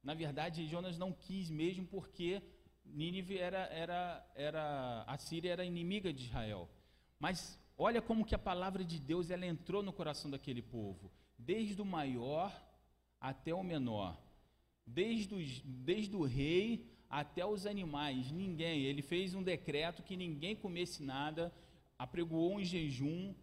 Na 0.03 0.13
verdade, 0.13 0.67
Jonas 0.67 0.95
não 0.95 1.11
quis 1.11 1.49
mesmo 1.49 1.87
porque 1.87 2.43
Nínive 2.85 3.35
era, 3.35 3.65
era, 3.73 4.31
era, 4.35 5.03
a 5.07 5.17
Síria 5.17 5.53
era 5.53 5.65
inimiga 5.65 6.13
de 6.13 6.25
Israel. 6.25 6.69
Mas 7.17 7.59
olha 7.75 7.99
como 7.99 8.23
que 8.23 8.35
a 8.35 8.39
palavra 8.39 8.85
de 8.85 8.99
Deus 8.99 9.31
ela 9.31 9.47
entrou 9.47 9.81
no 9.81 9.91
coração 9.91 10.29
daquele 10.29 10.61
povo, 10.61 11.11
desde 11.35 11.81
o 11.81 11.85
maior 11.85 12.53
até 13.19 13.55
o 13.55 13.63
menor, 13.63 14.21
desde, 14.85 15.33
os, 15.33 15.61
desde 15.63 16.15
o 16.15 16.23
rei 16.23 16.87
até 17.09 17.45
os 17.45 17.65
animais, 17.65 18.31
ninguém. 18.31 18.83
Ele 18.83 19.01
fez 19.01 19.33
um 19.33 19.43
decreto 19.43 20.03
que 20.03 20.15
ninguém 20.15 20.55
comesse 20.55 21.03
nada, 21.03 21.53
apregoou 21.97 22.55
um 22.55 22.63
jejum 22.63 23.33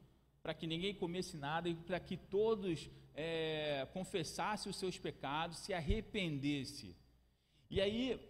para 0.43 0.55
que 0.55 0.67
ninguém 0.67 0.95
comesse 0.95 1.37
nada 1.37 1.69
e 1.69 1.75
para 1.75 1.99
que 1.99 2.17
todos 2.17 2.91
é, 3.15 3.87
confessassem 3.93 4.69
os 4.69 4.77
seus 4.77 4.99
pecados, 4.99 5.59
se 5.59 5.73
arrependesse. 5.73 6.95
E 7.71 7.81
aí 7.81 8.21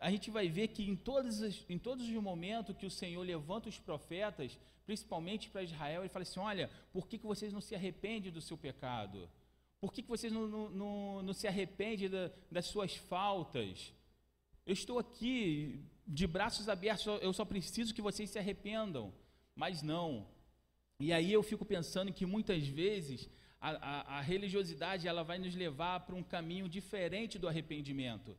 a 0.00 0.10
gente 0.10 0.30
vai 0.30 0.48
ver 0.48 0.68
que 0.68 0.82
em 0.82 0.94
todos, 0.94 1.40
os, 1.40 1.64
em 1.68 1.78
todos 1.78 2.06
os 2.06 2.14
momentos 2.14 2.76
que 2.76 2.84
o 2.84 2.90
Senhor 2.90 3.22
levanta 3.22 3.70
os 3.70 3.78
profetas, 3.78 4.58
principalmente 4.84 5.48
para 5.48 5.62
Israel, 5.62 6.02
ele 6.02 6.10
fala 6.10 6.24
assim: 6.24 6.40
olha, 6.40 6.70
por 6.92 7.08
que, 7.08 7.18
que 7.18 7.26
vocês 7.26 7.52
não 7.52 7.60
se 7.60 7.74
arrependem 7.74 8.30
do 8.30 8.40
seu 8.40 8.58
pecado? 8.58 9.28
Por 9.80 9.92
que, 9.92 10.02
que 10.02 10.08
vocês 10.08 10.32
não, 10.32 10.46
não, 10.46 10.70
não, 10.70 11.22
não 11.22 11.32
se 11.32 11.46
arrependem 11.46 12.10
da, 12.10 12.30
das 12.50 12.66
suas 12.66 12.94
faltas? 12.96 13.92
Eu 14.66 14.72
estou 14.72 14.98
aqui 14.98 15.80
de 16.06 16.26
braços 16.26 16.68
abertos, 16.68 17.06
eu 17.20 17.32
só 17.32 17.44
preciso 17.44 17.94
que 17.94 18.02
vocês 18.02 18.30
se 18.30 18.38
arrependam. 18.38 19.12
Mas 19.54 19.82
não. 19.82 20.26
E 20.98 21.12
aí 21.12 21.32
eu 21.32 21.42
fico 21.42 21.64
pensando 21.64 22.12
que 22.12 22.26
muitas 22.26 22.66
vezes 22.66 23.28
a, 23.60 23.70
a, 23.70 24.18
a 24.18 24.20
religiosidade 24.20 25.08
ela 25.08 25.22
vai 25.22 25.38
nos 25.38 25.54
levar 25.54 26.00
para 26.00 26.14
um 26.14 26.22
caminho 26.22 26.68
diferente 26.68 27.38
do 27.38 27.48
arrependimento. 27.48 28.36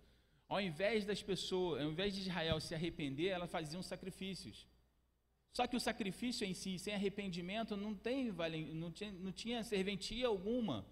Ao 0.47 0.61
invés 0.61 1.05
das 1.05 1.21
pessoas, 1.23 1.81
ao 1.81 1.89
invés 1.89 2.13
de 2.13 2.21
Israel 2.21 2.59
se 2.59 2.75
arrepender, 2.75 3.29
elas 3.29 3.49
faziam 3.49 3.81
sacrifícios. 3.81 4.67
Só 5.51 5.65
que 5.65 5.75
o 5.75 5.79
sacrifício 5.79 6.45
em 6.45 6.53
si, 6.53 6.77
sem 6.77 6.93
arrependimento, 6.93 7.77
não, 7.77 7.95
tem, 7.95 8.31
não 8.31 9.31
tinha 9.31 9.63
serventia 9.63 10.27
alguma. 10.27 10.85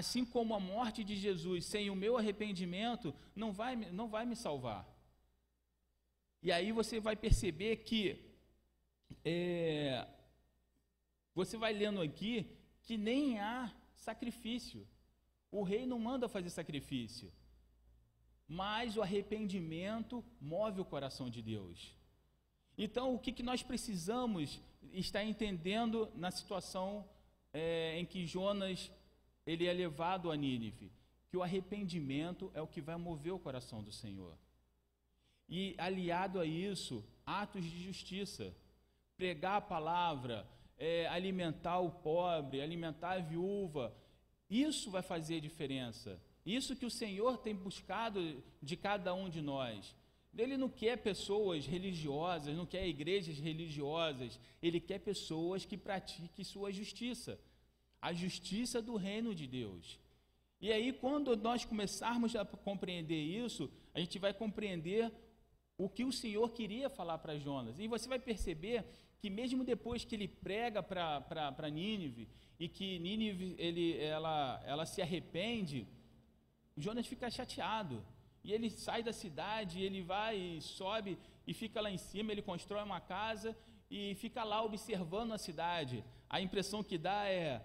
Assim 0.00 0.24
como 0.24 0.54
a 0.54 0.58
morte 0.58 1.04
de 1.04 1.14
Jesus 1.14 1.66
sem 1.66 1.88
o 1.88 1.94
meu 1.94 2.18
arrependimento 2.18 3.14
não 3.32 3.52
vai, 3.52 3.76
não 3.76 4.08
vai 4.08 4.26
me 4.26 4.34
salvar. 4.34 4.82
E 6.42 6.50
aí 6.50 6.72
você 6.72 6.98
vai 6.98 7.14
perceber 7.14 7.76
que 7.88 8.00
é, 9.24 10.04
você 11.32 11.56
vai 11.56 11.72
lendo 11.72 12.00
aqui 12.02 12.34
que 12.82 12.96
nem 12.96 13.38
há 13.38 13.72
sacrifício. 13.94 14.84
O 15.48 15.62
rei 15.62 15.86
não 15.86 16.00
manda 16.00 16.28
fazer 16.28 16.50
sacrifício. 16.50 17.32
Mas 18.48 18.96
o 18.96 19.02
arrependimento 19.02 20.24
move 20.40 20.80
o 20.80 20.84
coração 20.84 21.30
de 21.30 21.40
Deus. 21.40 21.94
Então, 22.76 23.14
o 23.14 23.18
que, 23.20 23.30
que 23.30 23.44
nós 23.44 23.62
precisamos 23.62 24.60
estar 24.92 25.22
entendendo 25.22 26.10
na 26.16 26.32
situação 26.32 27.08
é, 27.52 27.96
em 27.96 28.04
que 28.04 28.26
Jonas 28.26 28.90
ele 29.46 29.66
é 29.66 29.72
levado 29.72 30.30
a 30.30 30.36
Nínive, 30.36 30.90
que 31.28 31.36
o 31.36 31.42
arrependimento 31.42 32.50
é 32.54 32.62
o 32.62 32.66
que 32.66 32.80
vai 32.80 32.96
mover 32.96 33.32
o 33.32 33.38
coração 33.38 33.82
do 33.82 33.92
Senhor. 33.92 34.36
E 35.48 35.74
aliado 35.78 36.40
a 36.40 36.46
isso, 36.46 37.04
atos 37.26 37.64
de 37.64 37.82
justiça, 37.82 38.54
pregar 39.16 39.56
a 39.56 39.60
palavra, 39.60 40.48
é, 40.78 41.06
alimentar 41.08 41.78
o 41.80 41.90
pobre, 41.90 42.60
alimentar 42.60 43.12
a 43.12 43.20
viúva, 43.20 43.94
isso 44.48 44.90
vai 44.90 45.02
fazer 45.02 45.40
diferença. 45.40 46.20
Isso 46.44 46.76
que 46.76 46.86
o 46.86 46.90
Senhor 46.90 47.38
tem 47.38 47.54
buscado 47.54 48.42
de 48.62 48.76
cada 48.76 49.14
um 49.14 49.28
de 49.28 49.40
nós. 49.40 49.94
Ele 50.36 50.56
não 50.56 50.68
quer 50.68 50.98
pessoas 50.98 51.66
religiosas, 51.66 52.56
não 52.56 52.66
quer 52.66 52.86
igrejas 52.86 53.38
religiosas, 53.38 54.40
ele 54.60 54.80
quer 54.80 54.98
pessoas 54.98 55.64
que 55.64 55.76
pratiquem 55.76 56.44
sua 56.44 56.72
justiça 56.72 57.38
a 58.04 58.12
justiça 58.12 58.82
do 58.82 58.96
reino 58.96 59.34
de 59.34 59.46
Deus. 59.46 59.98
E 60.60 60.70
aí, 60.70 60.92
quando 60.92 61.34
nós 61.34 61.64
começarmos 61.64 62.36
a 62.36 62.44
compreender 62.44 63.22
isso, 63.44 63.70
a 63.94 63.98
gente 63.98 64.18
vai 64.18 64.34
compreender 64.34 65.10
o 65.78 65.88
que 65.88 66.04
o 66.04 66.12
Senhor 66.12 66.50
queria 66.52 66.90
falar 66.90 67.16
para 67.16 67.38
Jonas. 67.38 67.78
E 67.78 67.88
você 67.88 68.06
vai 68.06 68.18
perceber 68.18 68.84
que 69.18 69.30
mesmo 69.30 69.64
depois 69.64 70.04
que 70.04 70.14
ele 70.16 70.28
prega 70.28 70.82
para 70.82 71.70
Nínive 71.70 72.28
e 72.60 72.68
que 72.68 72.98
Nínive 72.98 73.54
ele, 73.58 73.96
ela, 73.98 74.62
ela 74.66 74.84
se 74.84 75.00
arrepende, 75.00 75.88
Jonas 76.76 77.06
fica 77.06 77.30
chateado. 77.30 78.04
E 78.44 78.52
ele 78.52 78.68
sai 78.68 79.02
da 79.02 79.14
cidade, 79.14 79.80
ele 79.80 80.02
vai 80.02 80.36
e 80.36 80.60
sobe 80.60 81.16
e 81.46 81.54
fica 81.54 81.80
lá 81.80 81.90
em 81.90 81.96
cima, 81.96 82.32
ele 82.32 82.42
constrói 82.42 82.82
uma 82.82 83.00
casa 83.00 83.56
e 83.90 84.14
fica 84.16 84.44
lá 84.44 84.62
observando 84.62 85.32
a 85.32 85.38
cidade. 85.38 86.04
A 86.28 86.38
impressão 86.38 86.82
que 86.82 86.98
dá 86.98 87.26
é 87.26 87.64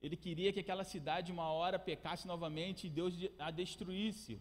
ele 0.00 0.16
queria 0.16 0.52
que 0.52 0.60
aquela 0.60 0.84
cidade 0.84 1.32
uma 1.32 1.50
hora 1.50 1.78
pecasse 1.78 2.26
novamente 2.26 2.86
e 2.86 2.90
Deus 2.90 3.14
a 3.38 3.50
destruísse. 3.50 4.40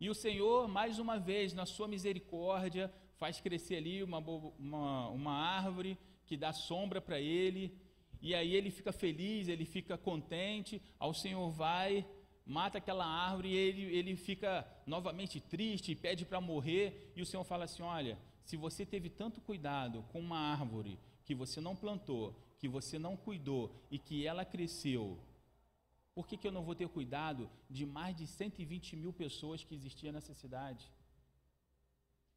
E 0.00 0.08
o 0.08 0.14
Senhor, 0.14 0.68
mais 0.68 0.98
uma 0.98 1.18
vez, 1.18 1.52
na 1.52 1.66
sua 1.66 1.88
misericórdia, 1.88 2.92
faz 3.16 3.40
crescer 3.40 3.76
ali 3.76 4.02
uma, 4.02 4.18
uma, 4.18 5.08
uma 5.08 5.32
árvore 5.32 5.98
que 6.24 6.36
dá 6.36 6.52
sombra 6.52 7.00
para 7.00 7.20
ele. 7.20 7.76
E 8.22 8.34
aí 8.34 8.54
ele 8.54 8.70
fica 8.70 8.92
feliz, 8.92 9.48
ele 9.48 9.64
fica 9.64 9.98
contente. 9.98 10.80
Ao 10.98 11.12
Senhor 11.12 11.50
vai, 11.50 12.06
mata 12.46 12.78
aquela 12.78 13.04
árvore 13.04 13.48
e 13.48 13.56
ele, 13.56 13.82
ele 13.94 14.16
fica 14.16 14.66
novamente 14.86 15.40
triste, 15.40 15.94
pede 15.94 16.24
para 16.24 16.40
morrer. 16.40 17.12
E 17.16 17.20
o 17.20 17.26
Senhor 17.26 17.44
fala 17.44 17.64
assim: 17.64 17.82
Olha, 17.82 18.16
se 18.44 18.56
você 18.56 18.86
teve 18.86 19.10
tanto 19.10 19.40
cuidado 19.40 20.04
com 20.10 20.20
uma 20.20 20.38
árvore 20.38 20.98
que 21.30 21.34
você 21.36 21.60
não 21.60 21.76
plantou, 21.76 22.34
que 22.58 22.68
você 22.68 22.98
não 22.98 23.16
cuidou 23.16 23.72
e 23.88 24.00
que 24.00 24.26
ela 24.26 24.44
cresceu, 24.44 25.16
por 26.12 26.26
que, 26.26 26.36
que 26.36 26.44
eu 26.44 26.50
não 26.50 26.64
vou 26.64 26.74
ter 26.74 26.88
cuidado 26.88 27.48
de 27.70 27.86
mais 27.86 28.16
de 28.16 28.26
120 28.26 28.96
mil 28.96 29.12
pessoas 29.12 29.62
que 29.62 29.72
existiam 29.72 30.12
nessa 30.12 30.34
cidade? 30.34 30.90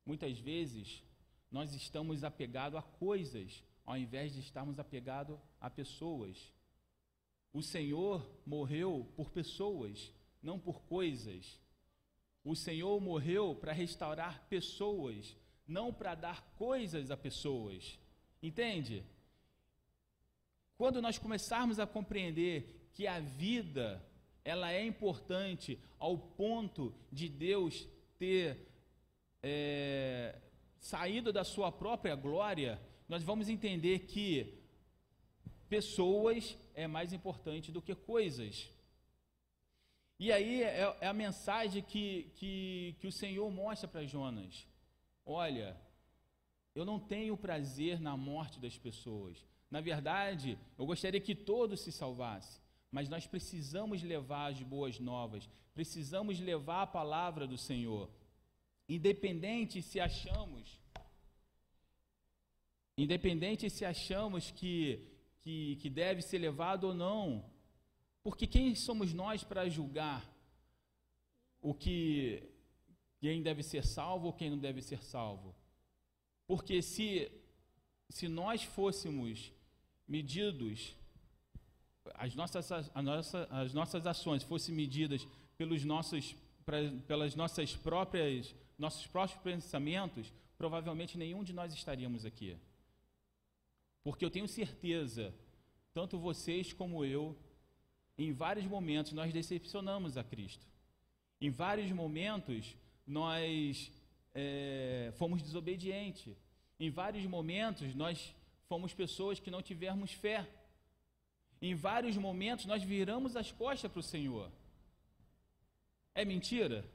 Muitas 0.06 0.38
vezes 0.38 1.04
nós 1.50 1.74
estamos 1.74 2.24
apegados 2.24 2.78
a 2.78 2.84
coisas, 2.84 3.64
ao 3.84 3.98
invés 3.98 4.32
de 4.32 4.42
estarmos 4.42 4.78
apegados 4.78 5.40
a 5.60 5.72
pessoas. 5.72 6.54
O 7.52 7.64
Senhor 7.64 8.24
morreu 8.46 9.12
por 9.16 9.32
pessoas, 9.32 10.14
não 10.40 10.60
por 10.60 10.84
coisas. 10.84 11.60
O 12.44 12.56
Senhor 12.56 13.02
morreu 13.02 13.56
para 13.56 13.74
restaurar 13.74 14.48
pessoas, 14.48 15.36
não 15.68 15.92
para 15.92 16.14
dar 16.14 16.44
coisas 16.60 17.10
a 17.10 17.18
pessoas. 17.18 18.03
Entende? 18.44 19.06
Quando 20.78 21.02
nós 21.02 21.18
começarmos 21.18 21.80
a 21.80 21.88
compreender 21.88 22.90
que 22.94 23.08
a 23.08 23.22
vida 23.22 24.06
ela 24.44 24.70
é 24.74 24.86
importante 24.86 25.80
ao 25.98 26.18
ponto 26.18 26.94
de 27.10 27.30
Deus 27.30 27.88
ter 28.20 28.68
é, 29.42 30.38
saído 30.78 31.32
da 31.32 31.46
sua 31.46 31.72
própria 31.72 32.16
glória, 32.16 32.82
nós 33.08 33.24
vamos 33.24 33.48
entender 33.48 34.00
que 34.00 34.62
pessoas 35.70 36.58
é 36.76 36.86
mais 36.86 37.14
importante 37.14 37.72
do 37.72 37.82
que 37.82 37.96
coisas. 37.96 38.70
E 40.20 40.34
aí 40.34 40.64
é, 40.64 40.98
é 41.00 41.08
a 41.08 41.14
mensagem 41.14 41.82
que, 41.82 42.30
que, 42.36 42.98
que 43.00 43.08
o 43.08 43.12
Senhor 43.12 43.50
mostra 43.50 43.88
para 43.88 44.06
Jonas: 44.06 44.68
olha, 45.26 45.78
eu 46.76 46.86
não 46.86 47.00
tenho 47.00 47.38
prazer 47.38 48.00
na 48.00 48.16
morte 48.18 48.60
das 48.60 48.78
pessoas, 48.78 49.46
na 49.70 49.82
verdade, 49.82 50.58
eu 50.78 50.86
gostaria 50.86 51.20
que 51.20 51.34
todos 51.34 51.82
se 51.82 51.92
salvassem, 51.92 52.62
mas 52.92 53.10
nós 53.10 53.26
precisamos 53.26 54.04
levar 54.04 54.52
as 54.52 54.62
boas 54.62 55.00
novas, 55.00 55.50
precisamos 55.74 56.40
levar 56.40 56.84
a 56.84 56.88
palavra 56.88 57.48
do 57.48 57.58
Senhor. 57.58 58.10
Independente 58.88 59.82
se 59.82 60.00
achamos 60.00 60.84
independente 62.98 63.70
se 63.70 63.86
achamos 63.86 64.52
que, 64.52 65.04
que, 65.42 65.78
que 65.78 65.90
deve 65.90 66.22
ser 66.22 66.38
levado 66.38 66.86
ou 66.86 66.94
não, 66.94 67.44
porque 68.24 68.48
quem 68.48 68.76
somos 68.76 69.14
nós 69.14 69.44
para 69.44 69.68
julgar 69.68 70.24
o 71.62 71.74
que 71.74 72.50
quem 73.20 73.42
deve 73.42 73.64
ser 73.64 73.86
salvo 73.86 74.28
ou 74.28 74.34
quem 74.34 74.50
não 74.50 74.58
deve 74.58 74.82
ser 74.82 75.02
salvo? 75.02 75.56
Porque 76.46 76.82
se, 76.82 77.32
se 78.10 78.28
nós 78.28 78.64
fôssemos 78.64 79.52
medidos, 80.08 80.96
as 82.16 82.36
nossas, 82.36 82.72
a 82.72 83.02
nossa, 83.02 83.48
as 83.50 83.74
nossas 83.74 84.06
ações 84.06 84.44
fossem 84.44 84.76
medidas 84.76 85.26
pelos 85.58 85.84
nossos, 85.84 86.36
pelas 87.08 87.36
nossas 87.36 87.76
próprias, 87.76 88.54
nossos 88.78 89.08
próprios 89.08 89.40
pensamentos, 89.42 90.32
provavelmente 90.58 91.18
nenhum 91.18 91.44
de 91.44 91.54
nós 91.54 91.74
estaríamos 91.74 92.26
aqui. 92.26 92.58
Porque 94.04 94.26
eu 94.26 94.32
tenho 94.32 94.48
certeza, 94.48 95.34
tanto 95.94 96.20
vocês 96.20 96.74
como 96.74 97.06
eu, 97.06 97.38
em 98.18 98.32
vários 98.34 98.66
momentos 98.66 99.14
nós 99.14 99.32
decepcionamos 99.32 100.18
a 100.18 100.24
Cristo. 100.24 100.66
Em 101.40 101.50
vários 101.50 101.92
momentos 101.92 102.76
nós 103.06 103.92
é, 104.34 105.12
fomos 105.18 105.42
desobedientes. 105.42 106.36
Em 106.80 106.90
vários 106.90 107.26
momentos 107.26 107.94
nós 107.96 108.34
fomos 108.68 108.94
pessoas 108.94 109.40
que 109.40 109.52
não 109.52 109.62
tivemos 109.62 110.12
fé. 110.12 110.48
Em 111.62 111.76
vários 111.76 112.18
momentos 112.18 112.66
nós 112.66 112.84
viramos 112.84 113.36
as 113.36 113.52
costas 113.52 113.92
para 113.92 114.00
o 114.00 114.04
Senhor. 114.04 114.52
É 116.16 116.26
mentira? 116.26 116.86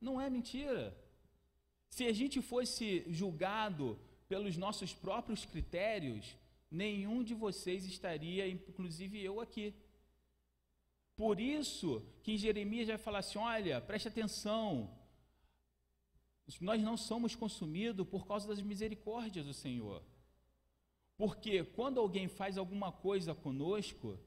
Não 0.00 0.20
é 0.20 0.30
mentira. 0.30 0.96
Se 1.88 2.06
a 2.06 2.12
gente 2.12 2.40
fosse 2.40 3.04
julgado 3.08 3.98
pelos 4.28 4.56
nossos 4.56 4.92
próprios 4.92 5.44
critérios, 5.44 6.36
nenhum 6.70 7.22
de 7.22 7.34
vocês 7.34 7.84
estaria, 7.84 8.48
inclusive 8.48 9.22
eu 9.22 9.40
aqui. 9.40 9.74
Por 11.16 11.38
isso 11.40 12.02
que 12.22 12.32
em 12.32 12.38
Jeremias 12.38 12.88
vai 12.88 12.96
falar 12.96 13.18
assim: 13.18 13.38
olha, 13.38 13.80
preste 13.80 14.08
atenção, 14.08 14.88
nós 16.58 16.82
não 16.82 16.96
somos 16.96 17.34
consumidos 17.34 18.06
por 18.08 18.26
causa 18.26 18.48
das 18.48 18.62
misericórdias 18.62 19.46
do 19.46 19.54
Senhor. 19.54 20.02
Porque 21.16 21.62
quando 21.62 22.00
alguém 22.00 22.28
faz 22.28 22.56
alguma 22.56 22.90
coisa 22.90 23.34
conosco, 23.34 24.18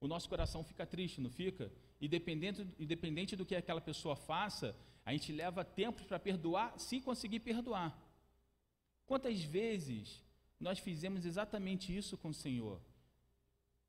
o 0.00 0.06
nosso 0.06 0.28
coração 0.28 0.62
fica 0.62 0.86
triste, 0.86 1.20
não 1.20 1.30
fica? 1.30 1.72
E 2.00 2.06
dependente, 2.06 2.66
independente 2.78 3.34
do 3.34 3.46
que 3.46 3.56
aquela 3.56 3.80
pessoa 3.80 4.14
faça, 4.14 4.76
a 5.04 5.12
gente 5.12 5.32
leva 5.32 5.64
tempo 5.64 6.04
para 6.04 6.18
perdoar, 6.18 6.78
se 6.78 7.00
conseguir 7.00 7.40
perdoar. 7.40 7.98
Quantas 9.06 9.42
vezes 9.42 10.22
nós 10.60 10.78
fizemos 10.78 11.24
exatamente 11.24 11.96
isso 11.96 12.18
com 12.18 12.28
o 12.28 12.34
Senhor? 12.34 12.80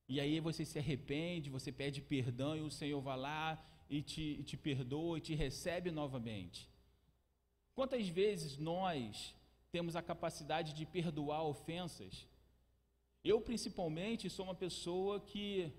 E 0.08 0.19
aí 0.19 0.39
você 0.39 0.65
se 0.65 0.80
arrepende, 0.80 1.50
você 1.50 1.71
pede 1.71 2.02
perdão 2.02 2.56
e 2.56 2.62
o 2.62 2.71
Senhor 2.71 3.00
vai 3.02 3.17
lá 3.17 3.63
e 3.89 4.02
te, 4.02 4.21
e 4.39 4.43
te 4.43 4.56
perdoa 4.56 5.17
e 5.17 5.21
te 5.21 5.36
recebe 5.36 5.91
novamente. 5.91 6.71
Quantas 7.74 8.08
vezes 8.08 8.58
nós 8.58 9.34
temos 9.72 9.96
a 9.96 10.02
capacidade 10.02 10.74
de 10.74 10.86
perdoar 10.86 11.44
ofensas. 11.44 12.28
Eu, 13.24 13.40
principalmente, 13.40 14.30
sou 14.30 14.46
uma 14.46 14.56
pessoa 14.56 15.20
que 15.22 15.72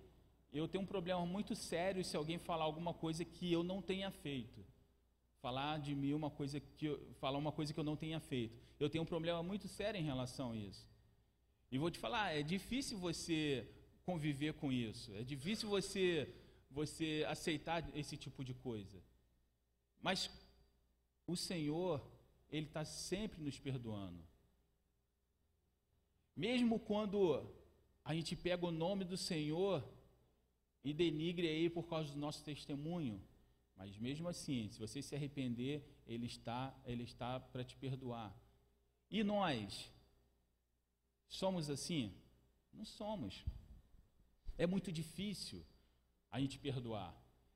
eu 0.53 0.67
tenho 0.67 0.85
um 0.85 0.87
problema 0.87 1.25
muito 1.27 1.55
sério 1.55 2.05
se 2.05 2.17
alguém 2.17 2.39
falar 2.39 2.65
alguma 2.65 2.95
coisa 2.95 3.25
que 3.25 3.53
eu 3.53 3.63
não 3.63 3.83
tenha 3.83 4.11
feito. 4.11 4.65
Falar 5.43 5.79
de 5.79 5.95
mim 5.95 6.15
uma 6.15 6.31
coisa 6.31 6.61
que 6.61 6.87
eu, 6.87 7.15
falar 7.21 7.37
uma 7.37 7.53
coisa 7.53 7.73
que 7.75 7.81
eu 7.81 7.85
não 7.85 7.97
tenha 7.97 8.21
feito. 8.21 8.57
Eu 8.81 8.89
tenho 8.89 9.03
um 9.03 9.07
problema 9.07 9.43
muito 9.43 9.69
sério 9.69 9.99
em 10.01 10.05
relação 10.05 10.53
a 10.53 10.57
isso. 10.57 10.89
E 11.71 11.79
vou 11.79 11.91
te 11.91 11.99
falar, 11.99 12.33
é 12.33 12.43
difícil 12.43 12.99
você 12.99 13.67
conviver 14.05 14.55
com 14.55 14.73
isso. 14.73 15.13
É 15.15 15.23
difícil 15.23 15.69
você 15.69 16.33
você 16.71 17.23
aceitar 17.29 17.87
esse 17.95 18.17
tipo 18.17 18.43
de 18.43 18.55
coisa. 18.55 18.99
Mas 20.01 20.31
o 21.27 21.37
Senhor 21.37 22.03
ele 22.51 22.67
está 22.67 22.85
sempre 22.85 23.43
nos 23.43 23.59
perdoando. 23.59 24.23
Mesmo 26.37 26.79
quando 26.79 27.51
a 28.05 28.15
gente 28.15 28.37
pega 28.37 28.67
o 28.67 28.71
nome 28.71 29.05
do 29.05 29.17
Senhor 29.17 29.83
e 30.85 30.93
denigre 30.93 31.49
aí 31.49 31.71
por 31.71 31.85
causa 31.89 32.13
do 32.13 32.19
nosso 32.19 32.45
testemunho, 32.45 33.23
mas 33.77 33.97
mesmo 33.99 34.29
assim, 34.29 34.69
se 34.69 34.79
você 34.79 35.01
se 35.01 35.15
arrepender, 35.15 35.83
ele 36.07 36.27
está, 36.27 36.75
ele 36.85 37.05
está 37.05 37.41
para 37.41 37.65
te 37.65 37.77
perdoar. 37.77 38.35
E 39.11 39.23
nós 39.23 39.91
somos 41.29 41.71
assim? 41.71 42.15
Não 42.73 42.85
somos. 42.85 43.45
É 44.57 44.67
muito 44.67 44.93
difícil 44.93 45.65
a 46.31 46.41
gente 46.41 46.59
perdoar. 46.59 47.15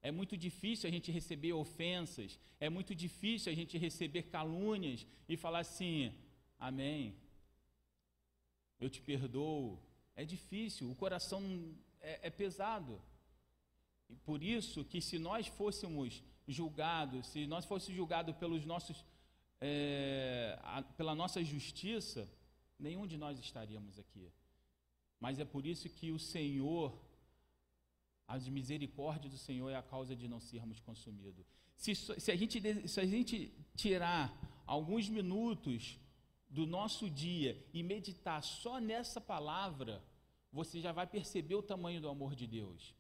É 0.08 0.10
muito 0.18 0.34
difícil 0.46 0.88
a 0.88 0.92
gente 0.96 1.10
receber 1.18 1.52
ofensas, 1.52 2.38
é 2.60 2.68
muito 2.76 2.92
difícil 2.94 3.50
a 3.50 3.56
gente 3.60 3.76
receber 3.86 4.22
calúnias 4.36 5.00
e 5.28 5.36
falar 5.44 5.60
assim: 5.66 6.14
Amém, 6.68 7.00
eu 8.78 8.88
te 8.88 9.00
perdoo. 9.00 9.82
É 10.14 10.24
difícil, 10.24 10.84
o 10.90 10.94
coração 10.94 11.42
é, 12.00 12.28
é 12.28 12.30
pesado. 12.30 13.02
E 14.08 14.14
por 14.28 14.40
isso 14.42 14.84
que 14.84 15.00
se 15.00 15.18
nós 15.18 15.48
fôssemos 15.48 16.22
julgados, 16.46 17.26
se 17.26 17.44
nós 17.46 17.64
fôssemos 17.64 17.96
julgados 17.96 18.34
pelos 18.36 18.64
nossos, 18.64 19.04
é, 19.60 20.56
a, 20.62 20.82
pela 20.82 21.16
nossa 21.16 21.42
justiça, 21.42 22.30
nenhum 22.78 23.06
de 23.08 23.16
nós 23.16 23.40
estaríamos 23.40 23.98
aqui. 23.98 24.32
Mas 25.18 25.40
é 25.40 25.44
por 25.44 25.66
isso 25.66 25.88
que 25.88 26.12
o 26.12 26.18
Senhor, 26.18 26.96
a 28.26 28.38
misericórdia 28.38 29.30
do 29.30 29.38
Senhor 29.38 29.68
é 29.70 29.76
a 29.76 29.82
causa 29.82 30.16
de 30.16 30.26
não 30.26 30.40
sermos 30.40 30.80
consumidos. 30.80 31.46
Se, 31.76 31.94
se, 31.94 32.30
a 32.32 32.36
gente, 32.36 32.88
se 32.88 33.00
a 33.00 33.06
gente 33.06 33.52
tirar 33.76 34.36
alguns 34.66 35.08
minutos 35.08 35.98
do 36.48 36.66
nosso 36.66 37.08
dia 37.08 37.62
e 37.72 37.82
meditar 37.82 38.42
só 38.42 38.80
nessa 38.80 39.20
palavra, 39.20 40.02
você 40.52 40.80
já 40.80 40.92
vai 40.92 41.06
perceber 41.06 41.54
o 41.54 41.62
tamanho 41.62 42.00
do 42.00 42.08
amor 42.08 42.34
de 42.34 42.46
Deus. 42.46 42.94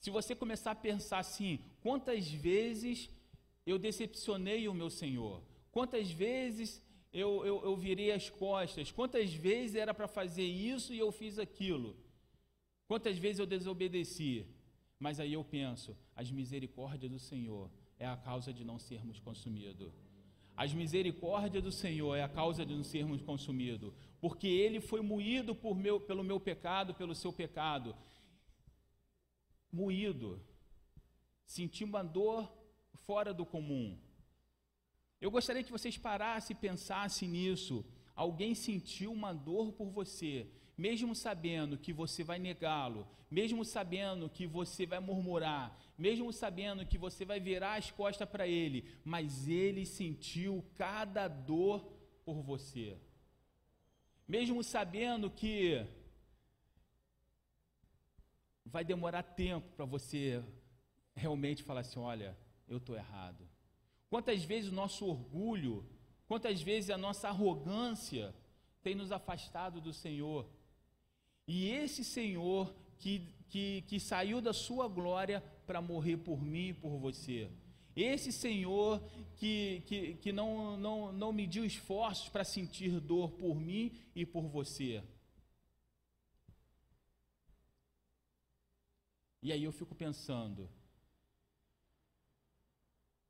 Se 0.00 0.10
você 0.10 0.34
começar 0.34 0.72
a 0.72 0.74
pensar 0.74 1.18
assim, 1.18 1.60
quantas 1.80 2.30
vezes 2.30 3.08
eu 3.64 3.78
decepcionei 3.78 4.66
o 4.68 4.74
meu 4.74 4.90
Senhor? 4.90 5.42
Quantas 5.70 6.10
vezes 6.10 6.82
eu, 7.12 7.44
eu, 7.44 7.62
eu 7.62 7.76
virei 7.76 8.10
as 8.10 8.28
costas? 8.28 8.90
Quantas 8.90 9.32
vezes 9.32 9.76
era 9.76 9.94
para 9.94 10.08
fazer 10.08 10.44
isso 10.44 10.92
e 10.92 10.98
eu 10.98 11.12
fiz 11.12 11.38
aquilo? 11.38 11.96
Quantas 12.90 13.16
vezes 13.18 13.38
eu 13.38 13.46
desobedeci? 13.46 14.44
Mas 14.98 15.20
aí 15.20 15.34
eu 15.34 15.44
penso, 15.44 15.96
as 16.16 16.28
misericórdias 16.28 17.08
do 17.08 17.20
Senhor 17.20 17.70
é 17.96 18.04
a 18.04 18.16
causa 18.16 18.52
de 18.52 18.64
não 18.64 18.80
sermos 18.80 19.20
consumidos. 19.20 19.92
As 20.56 20.74
misericórdias 20.74 21.62
do 21.62 21.70
Senhor 21.70 22.16
é 22.16 22.24
a 22.24 22.28
causa 22.28 22.66
de 22.66 22.74
não 22.74 22.82
sermos 22.82 23.22
consumidos, 23.22 23.92
porque 24.20 24.48
Ele 24.48 24.80
foi 24.80 25.00
moído 25.02 25.56
meu, 25.72 26.00
pelo 26.00 26.24
meu 26.24 26.40
pecado, 26.40 26.92
pelo 26.92 27.14
seu 27.14 27.32
pecado. 27.32 27.94
Moído, 29.70 30.44
senti 31.46 31.84
uma 31.84 32.02
dor 32.02 32.52
fora 33.06 33.32
do 33.32 33.46
comum. 33.46 33.96
Eu 35.20 35.30
gostaria 35.30 35.62
que 35.62 35.70
vocês 35.70 35.96
parassem 35.96 36.56
e 36.56 36.60
pensassem 36.60 37.28
nisso. 37.28 37.84
Alguém 38.16 38.52
sentiu 38.52 39.12
uma 39.12 39.32
dor 39.32 39.70
por 39.74 39.90
você, 39.90 40.50
mesmo 40.80 41.14
sabendo 41.14 41.76
que 41.76 41.92
você 41.92 42.24
vai 42.24 42.38
negá-lo, 42.38 43.06
mesmo 43.30 43.62
sabendo 43.66 44.30
que 44.30 44.46
você 44.46 44.86
vai 44.86 44.98
murmurar, 44.98 45.78
mesmo 45.98 46.32
sabendo 46.32 46.86
que 46.86 46.96
você 46.96 47.22
vai 47.22 47.38
virar 47.38 47.74
as 47.74 47.90
costas 47.90 48.26
para 48.26 48.48
ele, 48.48 48.78
mas 49.04 49.46
ele 49.46 49.84
sentiu 49.84 50.64
cada 50.76 51.28
dor 51.28 51.80
por 52.24 52.40
você. 52.40 52.96
Mesmo 54.26 54.64
sabendo 54.64 55.30
que 55.30 55.86
vai 58.64 58.82
demorar 58.82 59.22
tempo 59.22 59.68
para 59.76 59.84
você 59.84 60.42
realmente 61.14 61.62
falar 61.62 61.80
assim: 61.80 62.00
olha, 62.00 62.34
eu 62.66 62.78
estou 62.78 62.96
errado. 62.96 63.46
Quantas 64.08 64.44
vezes 64.44 64.72
o 64.72 64.74
nosso 64.74 65.04
orgulho, 65.04 65.84
quantas 66.26 66.62
vezes 66.62 66.88
a 66.88 66.96
nossa 66.96 67.28
arrogância 67.28 68.34
tem 68.82 68.94
nos 68.94 69.12
afastado 69.12 69.78
do 69.78 69.92
Senhor. 69.92 70.48
E 71.52 71.68
esse 71.68 72.04
Senhor 72.04 72.72
que, 73.00 73.26
que, 73.48 73.82
que 73.82 73.98
saiu 73.98 74.40
da 74.40 74.52
sua 74.52 74.86
glória 74.86 75.40
para 75.66 75.82
morrer 75.82 76.18
por 76.18 76.40
mim 76.40 76.68
e 76.68 76.74
por 76.74 76.96
você. 76.96 77.50
Esse 77.96 78.30
Senhor 78.30 79.02
que, 79.34 79.82
que, 79.84 80.14
que 80.14 80.32
não, 80.32 80.76
não, 80.76 81.10
não 81.10 81.32
mediu 81.32 81.64
esforços 81.64 82.28
para 82.28 82.44
sentir 82.44 83.00
dor 83.00 83.32
por 83.32 83.56
mim 83.56 83.92
e 84.14 84.24
por 84.24 84.42
você. 84.42 85.02
E 89.42 89.50
aí 89.52 89.64
eu 89.64 89.72
fico 89.72 89.92
pensando, 89.92 90.70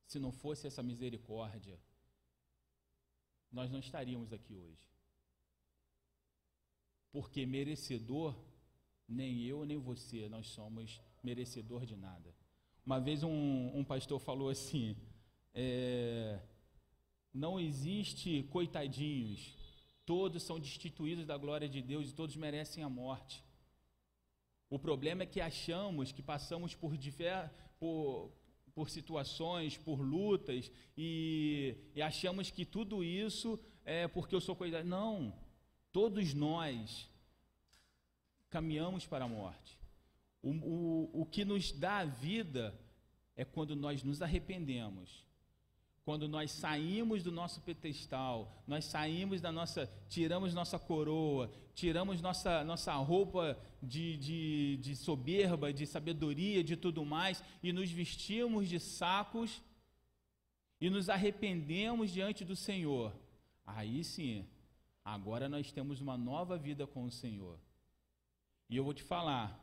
se 0.07 0.19
não 0.19 0.31
fosse 0.31 0.67
essa 0.67 0.83
misericórdia, 0.83 1.81
nós 3.51 3.71
não 3.71 3.79
estaríamos 3.79 4.31
aqui 4.31 4.55
hoje. 4.55 4.90
Porque 7.13 7.45
merecedor, 7.45 8.37
nem 9.09 9.43
eu 9.43 9.65
nem 9.65 9.79
você, 9.79 10.29
nós 10.29 10.47
somos 10.49 11.01
merecedor 11.23 11.85
de 11.85 11.97
nada. 11.97 12.35
Uma 12.85 13.01
vez 13.01 13.23
um, 13.23 13.71
um 13.75 13.85
pastor 13.85 14.21
falou 14.21 14.49
assim: 14.49 14.97
é, 15.55 16.41
não 17.33 17.59
existe 17.59 18.43
coitadinhos, 18.51 19.55
todos 20.05 20.43
são 20.43 20.59
destituídos 20.59 21.27
da 21.27 21.37
glória 21.37 21.69
de 21.69 21.83
Deus 21.83 22.11
e 22.11 22.15
todos 22.15 22.37
merecem 22.37 22.83
a 22.83 22.89
morte. 22.89 23.45
O 24.69 24.79
problema 24.79 25.25
é 25.25 25.27
que 25.27 25.41
achamos 25.41 26.13
que 26.13 26.23
passamos 26.23 26.75
por, 26.75 26.93
por, 27.79 28.33
por 28.73 28.89
situações, 28.89 29.77
por 29.77 30.01
lutas, 30.01 30.71
e, 30.97 31.77
e, 31.95 32.01
achamos 32.01 32.51
que 32.51 32.65
tudo 32.65 33.03
isso 33.03 33.59
é 33.85 34.07
porque 34.07 34.35
eu 34.35 34.41
sou 34.41 34.55
coitado. 34.55 34.87
Não, 34.87 35.35
todos 35.93 36.35
nós 36.35 37.09
caminhamos 38.49 39.07
para 39.07 39.25
a 39.25 39.29
morte. 39.29 39.79
O, 40.43 40.51
o, 40.51 41.23
o 41.23 41.27
que 41.27 41.45
nos 41.45 41.73
dá 41.73 41.99
a 41.99 42.05
vida 42.05 42.75
é 43.37 43.45
quando 43.45 43.77
nós 43.77 44.03
nos 44.03 44.23
arrependemos 44.23 45.25
quando 46.11 46.27
nós 46.27 46.51
saímos 46.51 47.23
do 47.23 47.31
nosso 47.31 47.61
pedestal, 47.61 48.65
nós 48.67 48.85
saímos 48.85 49.41
da 49.41 49.53
nossa, 49.53 49.89
tiramos 50.09 50.53
nossa 50.53 50.77
coroa, 50.77 51.53
tiramos 51.73 52.21
nossa, 52.21 52.65
nossa 52.65 52.93
roupa 52.95 53.57
de, 53.83 54.17
de, 54.17 54.77
de 54.79 54.97
soberba, 54.97 55.73
de 55.73 55.87
sabedoria, 55.87 56.65
de 56.65 56.77
tudo 56.77 57.05
mais, 57.05 57.45
e 57.63 57.73
nos 57.73 57.93
vestimos 57.93 58.69
de 58.69 58.81
sacos 58.81 59.63
e 60.81 60.91
nos 60.91 61.09
arrependemos 61.09 62.11
diante 62.11 62.45
do 62.45 62.57
Senhor. 62.57 63.15
Aí 63.65 64.03
sim, 64.03 64.49
agora 65.05 65.49
nós 65.49 65.73
temos 65.73 66.01
uma 66.01 66.17
nova 66.17 66.57
vida 66.57 66.87
com 66.87 67.05
o 67.05 67.11
Senhor. 67.11 67.59
E 68.69 68.77
eu 68.77 68.85
vou 68.85 68.95
te 68.95 69.03
falar, 69.03 69.59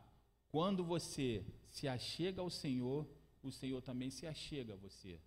quando 0.50 0.84
você 0.84 1.46
se 1.70 1.88
achega 1.88 2.42
ao 2.42 2.50
Senhor, 2.50 3.08
o 3.42 3.52
Senhor 3.52 3.82
também 3.82 4.10
se 4.10 4.26
achega 4.28 4.74
a 4.74 4.78
você. 4.78 5.20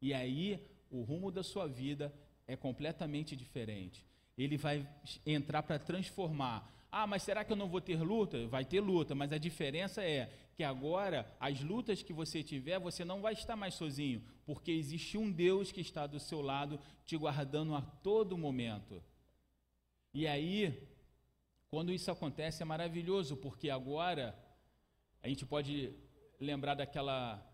E 0.00 0.12
aí 0.12 0.64
o 0.90 1.02
rumo 1.02 1.30
da 1.30 1.42
sua 1.42 1.66
vida 1.66 2.14
é 2.46 2.56
completamente 2.56 3.34
diferente. 3.34 4.04
Ele 4.36 4.56
vai 4.56 4.88
entrar 5.24 5.62
para 5.62 5.78
transformar. 5.78 6.70
Ah, 6.90 7.06
mas 7.06 7.22
será 7.22 7.44
que 7.44 7.52
eu 7.52 7.56
não 7.56 7.68
vou 7.68 7.80
ter 7.80 8.00
luta? 8.00 8.46
Vai 8.46 8.64
ter 8.64 8.80
luta, 8.80 9.14
mas 9.14 9.32
a 9.32 9.38
diferença 9.38 10.02
é 10.04 10.32
que 10.54 10.62
agora 10.62 11.28
as 11.40 11.60
lutas 11.60 12.02
que 12.02 12.12
você 12.12 12.42
tiver, 12.42 12.78
você 12.78 13.04
não 13.04 13.20
vai 13.20 13.32
estar 13.32 13.56
mais 13.56 13.74
sozinho, 13.74 14.22
porque 14.46 14.70
existe 14.70 15.18
um 15.18 15.30
Deus 15.30 15.72
que 15.72 15.80
está 15.80 16.06
do 16.06 16.20
seu 16.20 16.40
lado, 16.40 16.78
te 17.04 17.16
guardando 17.16 17.74
a 17.74 17.82
todo 17.82 18.38
momento. 18.38 19.02
E 20.14 20.28
aí, 20.28 20.88
quando 21.68 21.92
isso 21.92 22.08
acontece, 22.08 22.62
é 22.62 22.64
maravilhoso, 22.64 23.36
porque 23.36 23.68
agora 23.68 24.38
a 25.20 25.28
gente 25.28 25.44
pode 25.44 25.92
lembrar 26.38 26.74
daquela, 26.74 27.44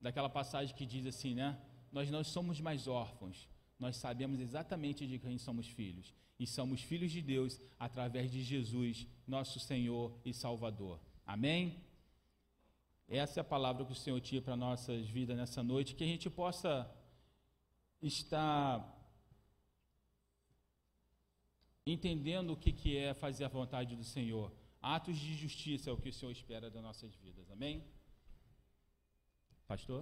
daquela 0.00 0.30
passagem 0.30 0.74
que 0.74 0.86
diz 0.86 1.04
assim, 1.04 1.34
né? 1.34 1.60
nós 1.92 2.10
não 2.10 2.24
somos 2.24 2.58
mais 2.58 2.88
órfãos, 2.88 3.46
nós 3.78 3.96
sabemos 3.96 4.40
exatamente 4.40 5.06
de 5.06 5.18
quem 5.18 5.36
somos 5.36 5.66
filhos. 5.66 6.14
E 6.38 6.46
somos 6.46 6.80
filhos 6.80 7.12
de 7.12 7.20
Deus 7.20 7.60
através 7.78 8.30
de 8.30 8.42
Jesus, 8.42 9.06
nosso 9.26 9.60
Senhor 9.60 10.18
e 10.24 10.32
Salvador. 10.32 10.98
Amém? 11.26 11.84
Essa 13.06 13.40
é 13.40 13.42
a 13.42 13.44
palavra 13.44 13.84
que 13.84 13.92
o 13.92 13.94
Senhor 13.94 14.18
tinha 14.22 14.40
para 14.40 14.56
nossas 14.56 15.06
vidas 15.06 15.36
nessa 15.36 15.62
noite, 15.62 15.94
que 15.94 16.04
a 16.04 16.06
gente 16.06 16.30
possa 16.30 16.90
estar 18.00 18.99
entendendo 21.90 22.50
o 22.52 22.56
que, 22.56 22.72
que 22.72 22.96
é 22.96 23.12
fazer 23.14 23.44
a 23.44 23.48
vontade 23.48 23.96
do 23.96 24.04
Senhor. 24.04 24.52
Atos 24.80 25.18
de 25.18 25.34
justiça 25.34 25.90
é 25.90 25.92
o 25.92 26.00
que 26.02 26.08
o 26.08 26.12
Senhor 26.12 26.32
espera 26.32 26.70
das 26.70 26.82
nossas 26.82 27.14
vidas. 27.16 27.50
Amém? 27.50 27.84
Pastor? 29.66 29.98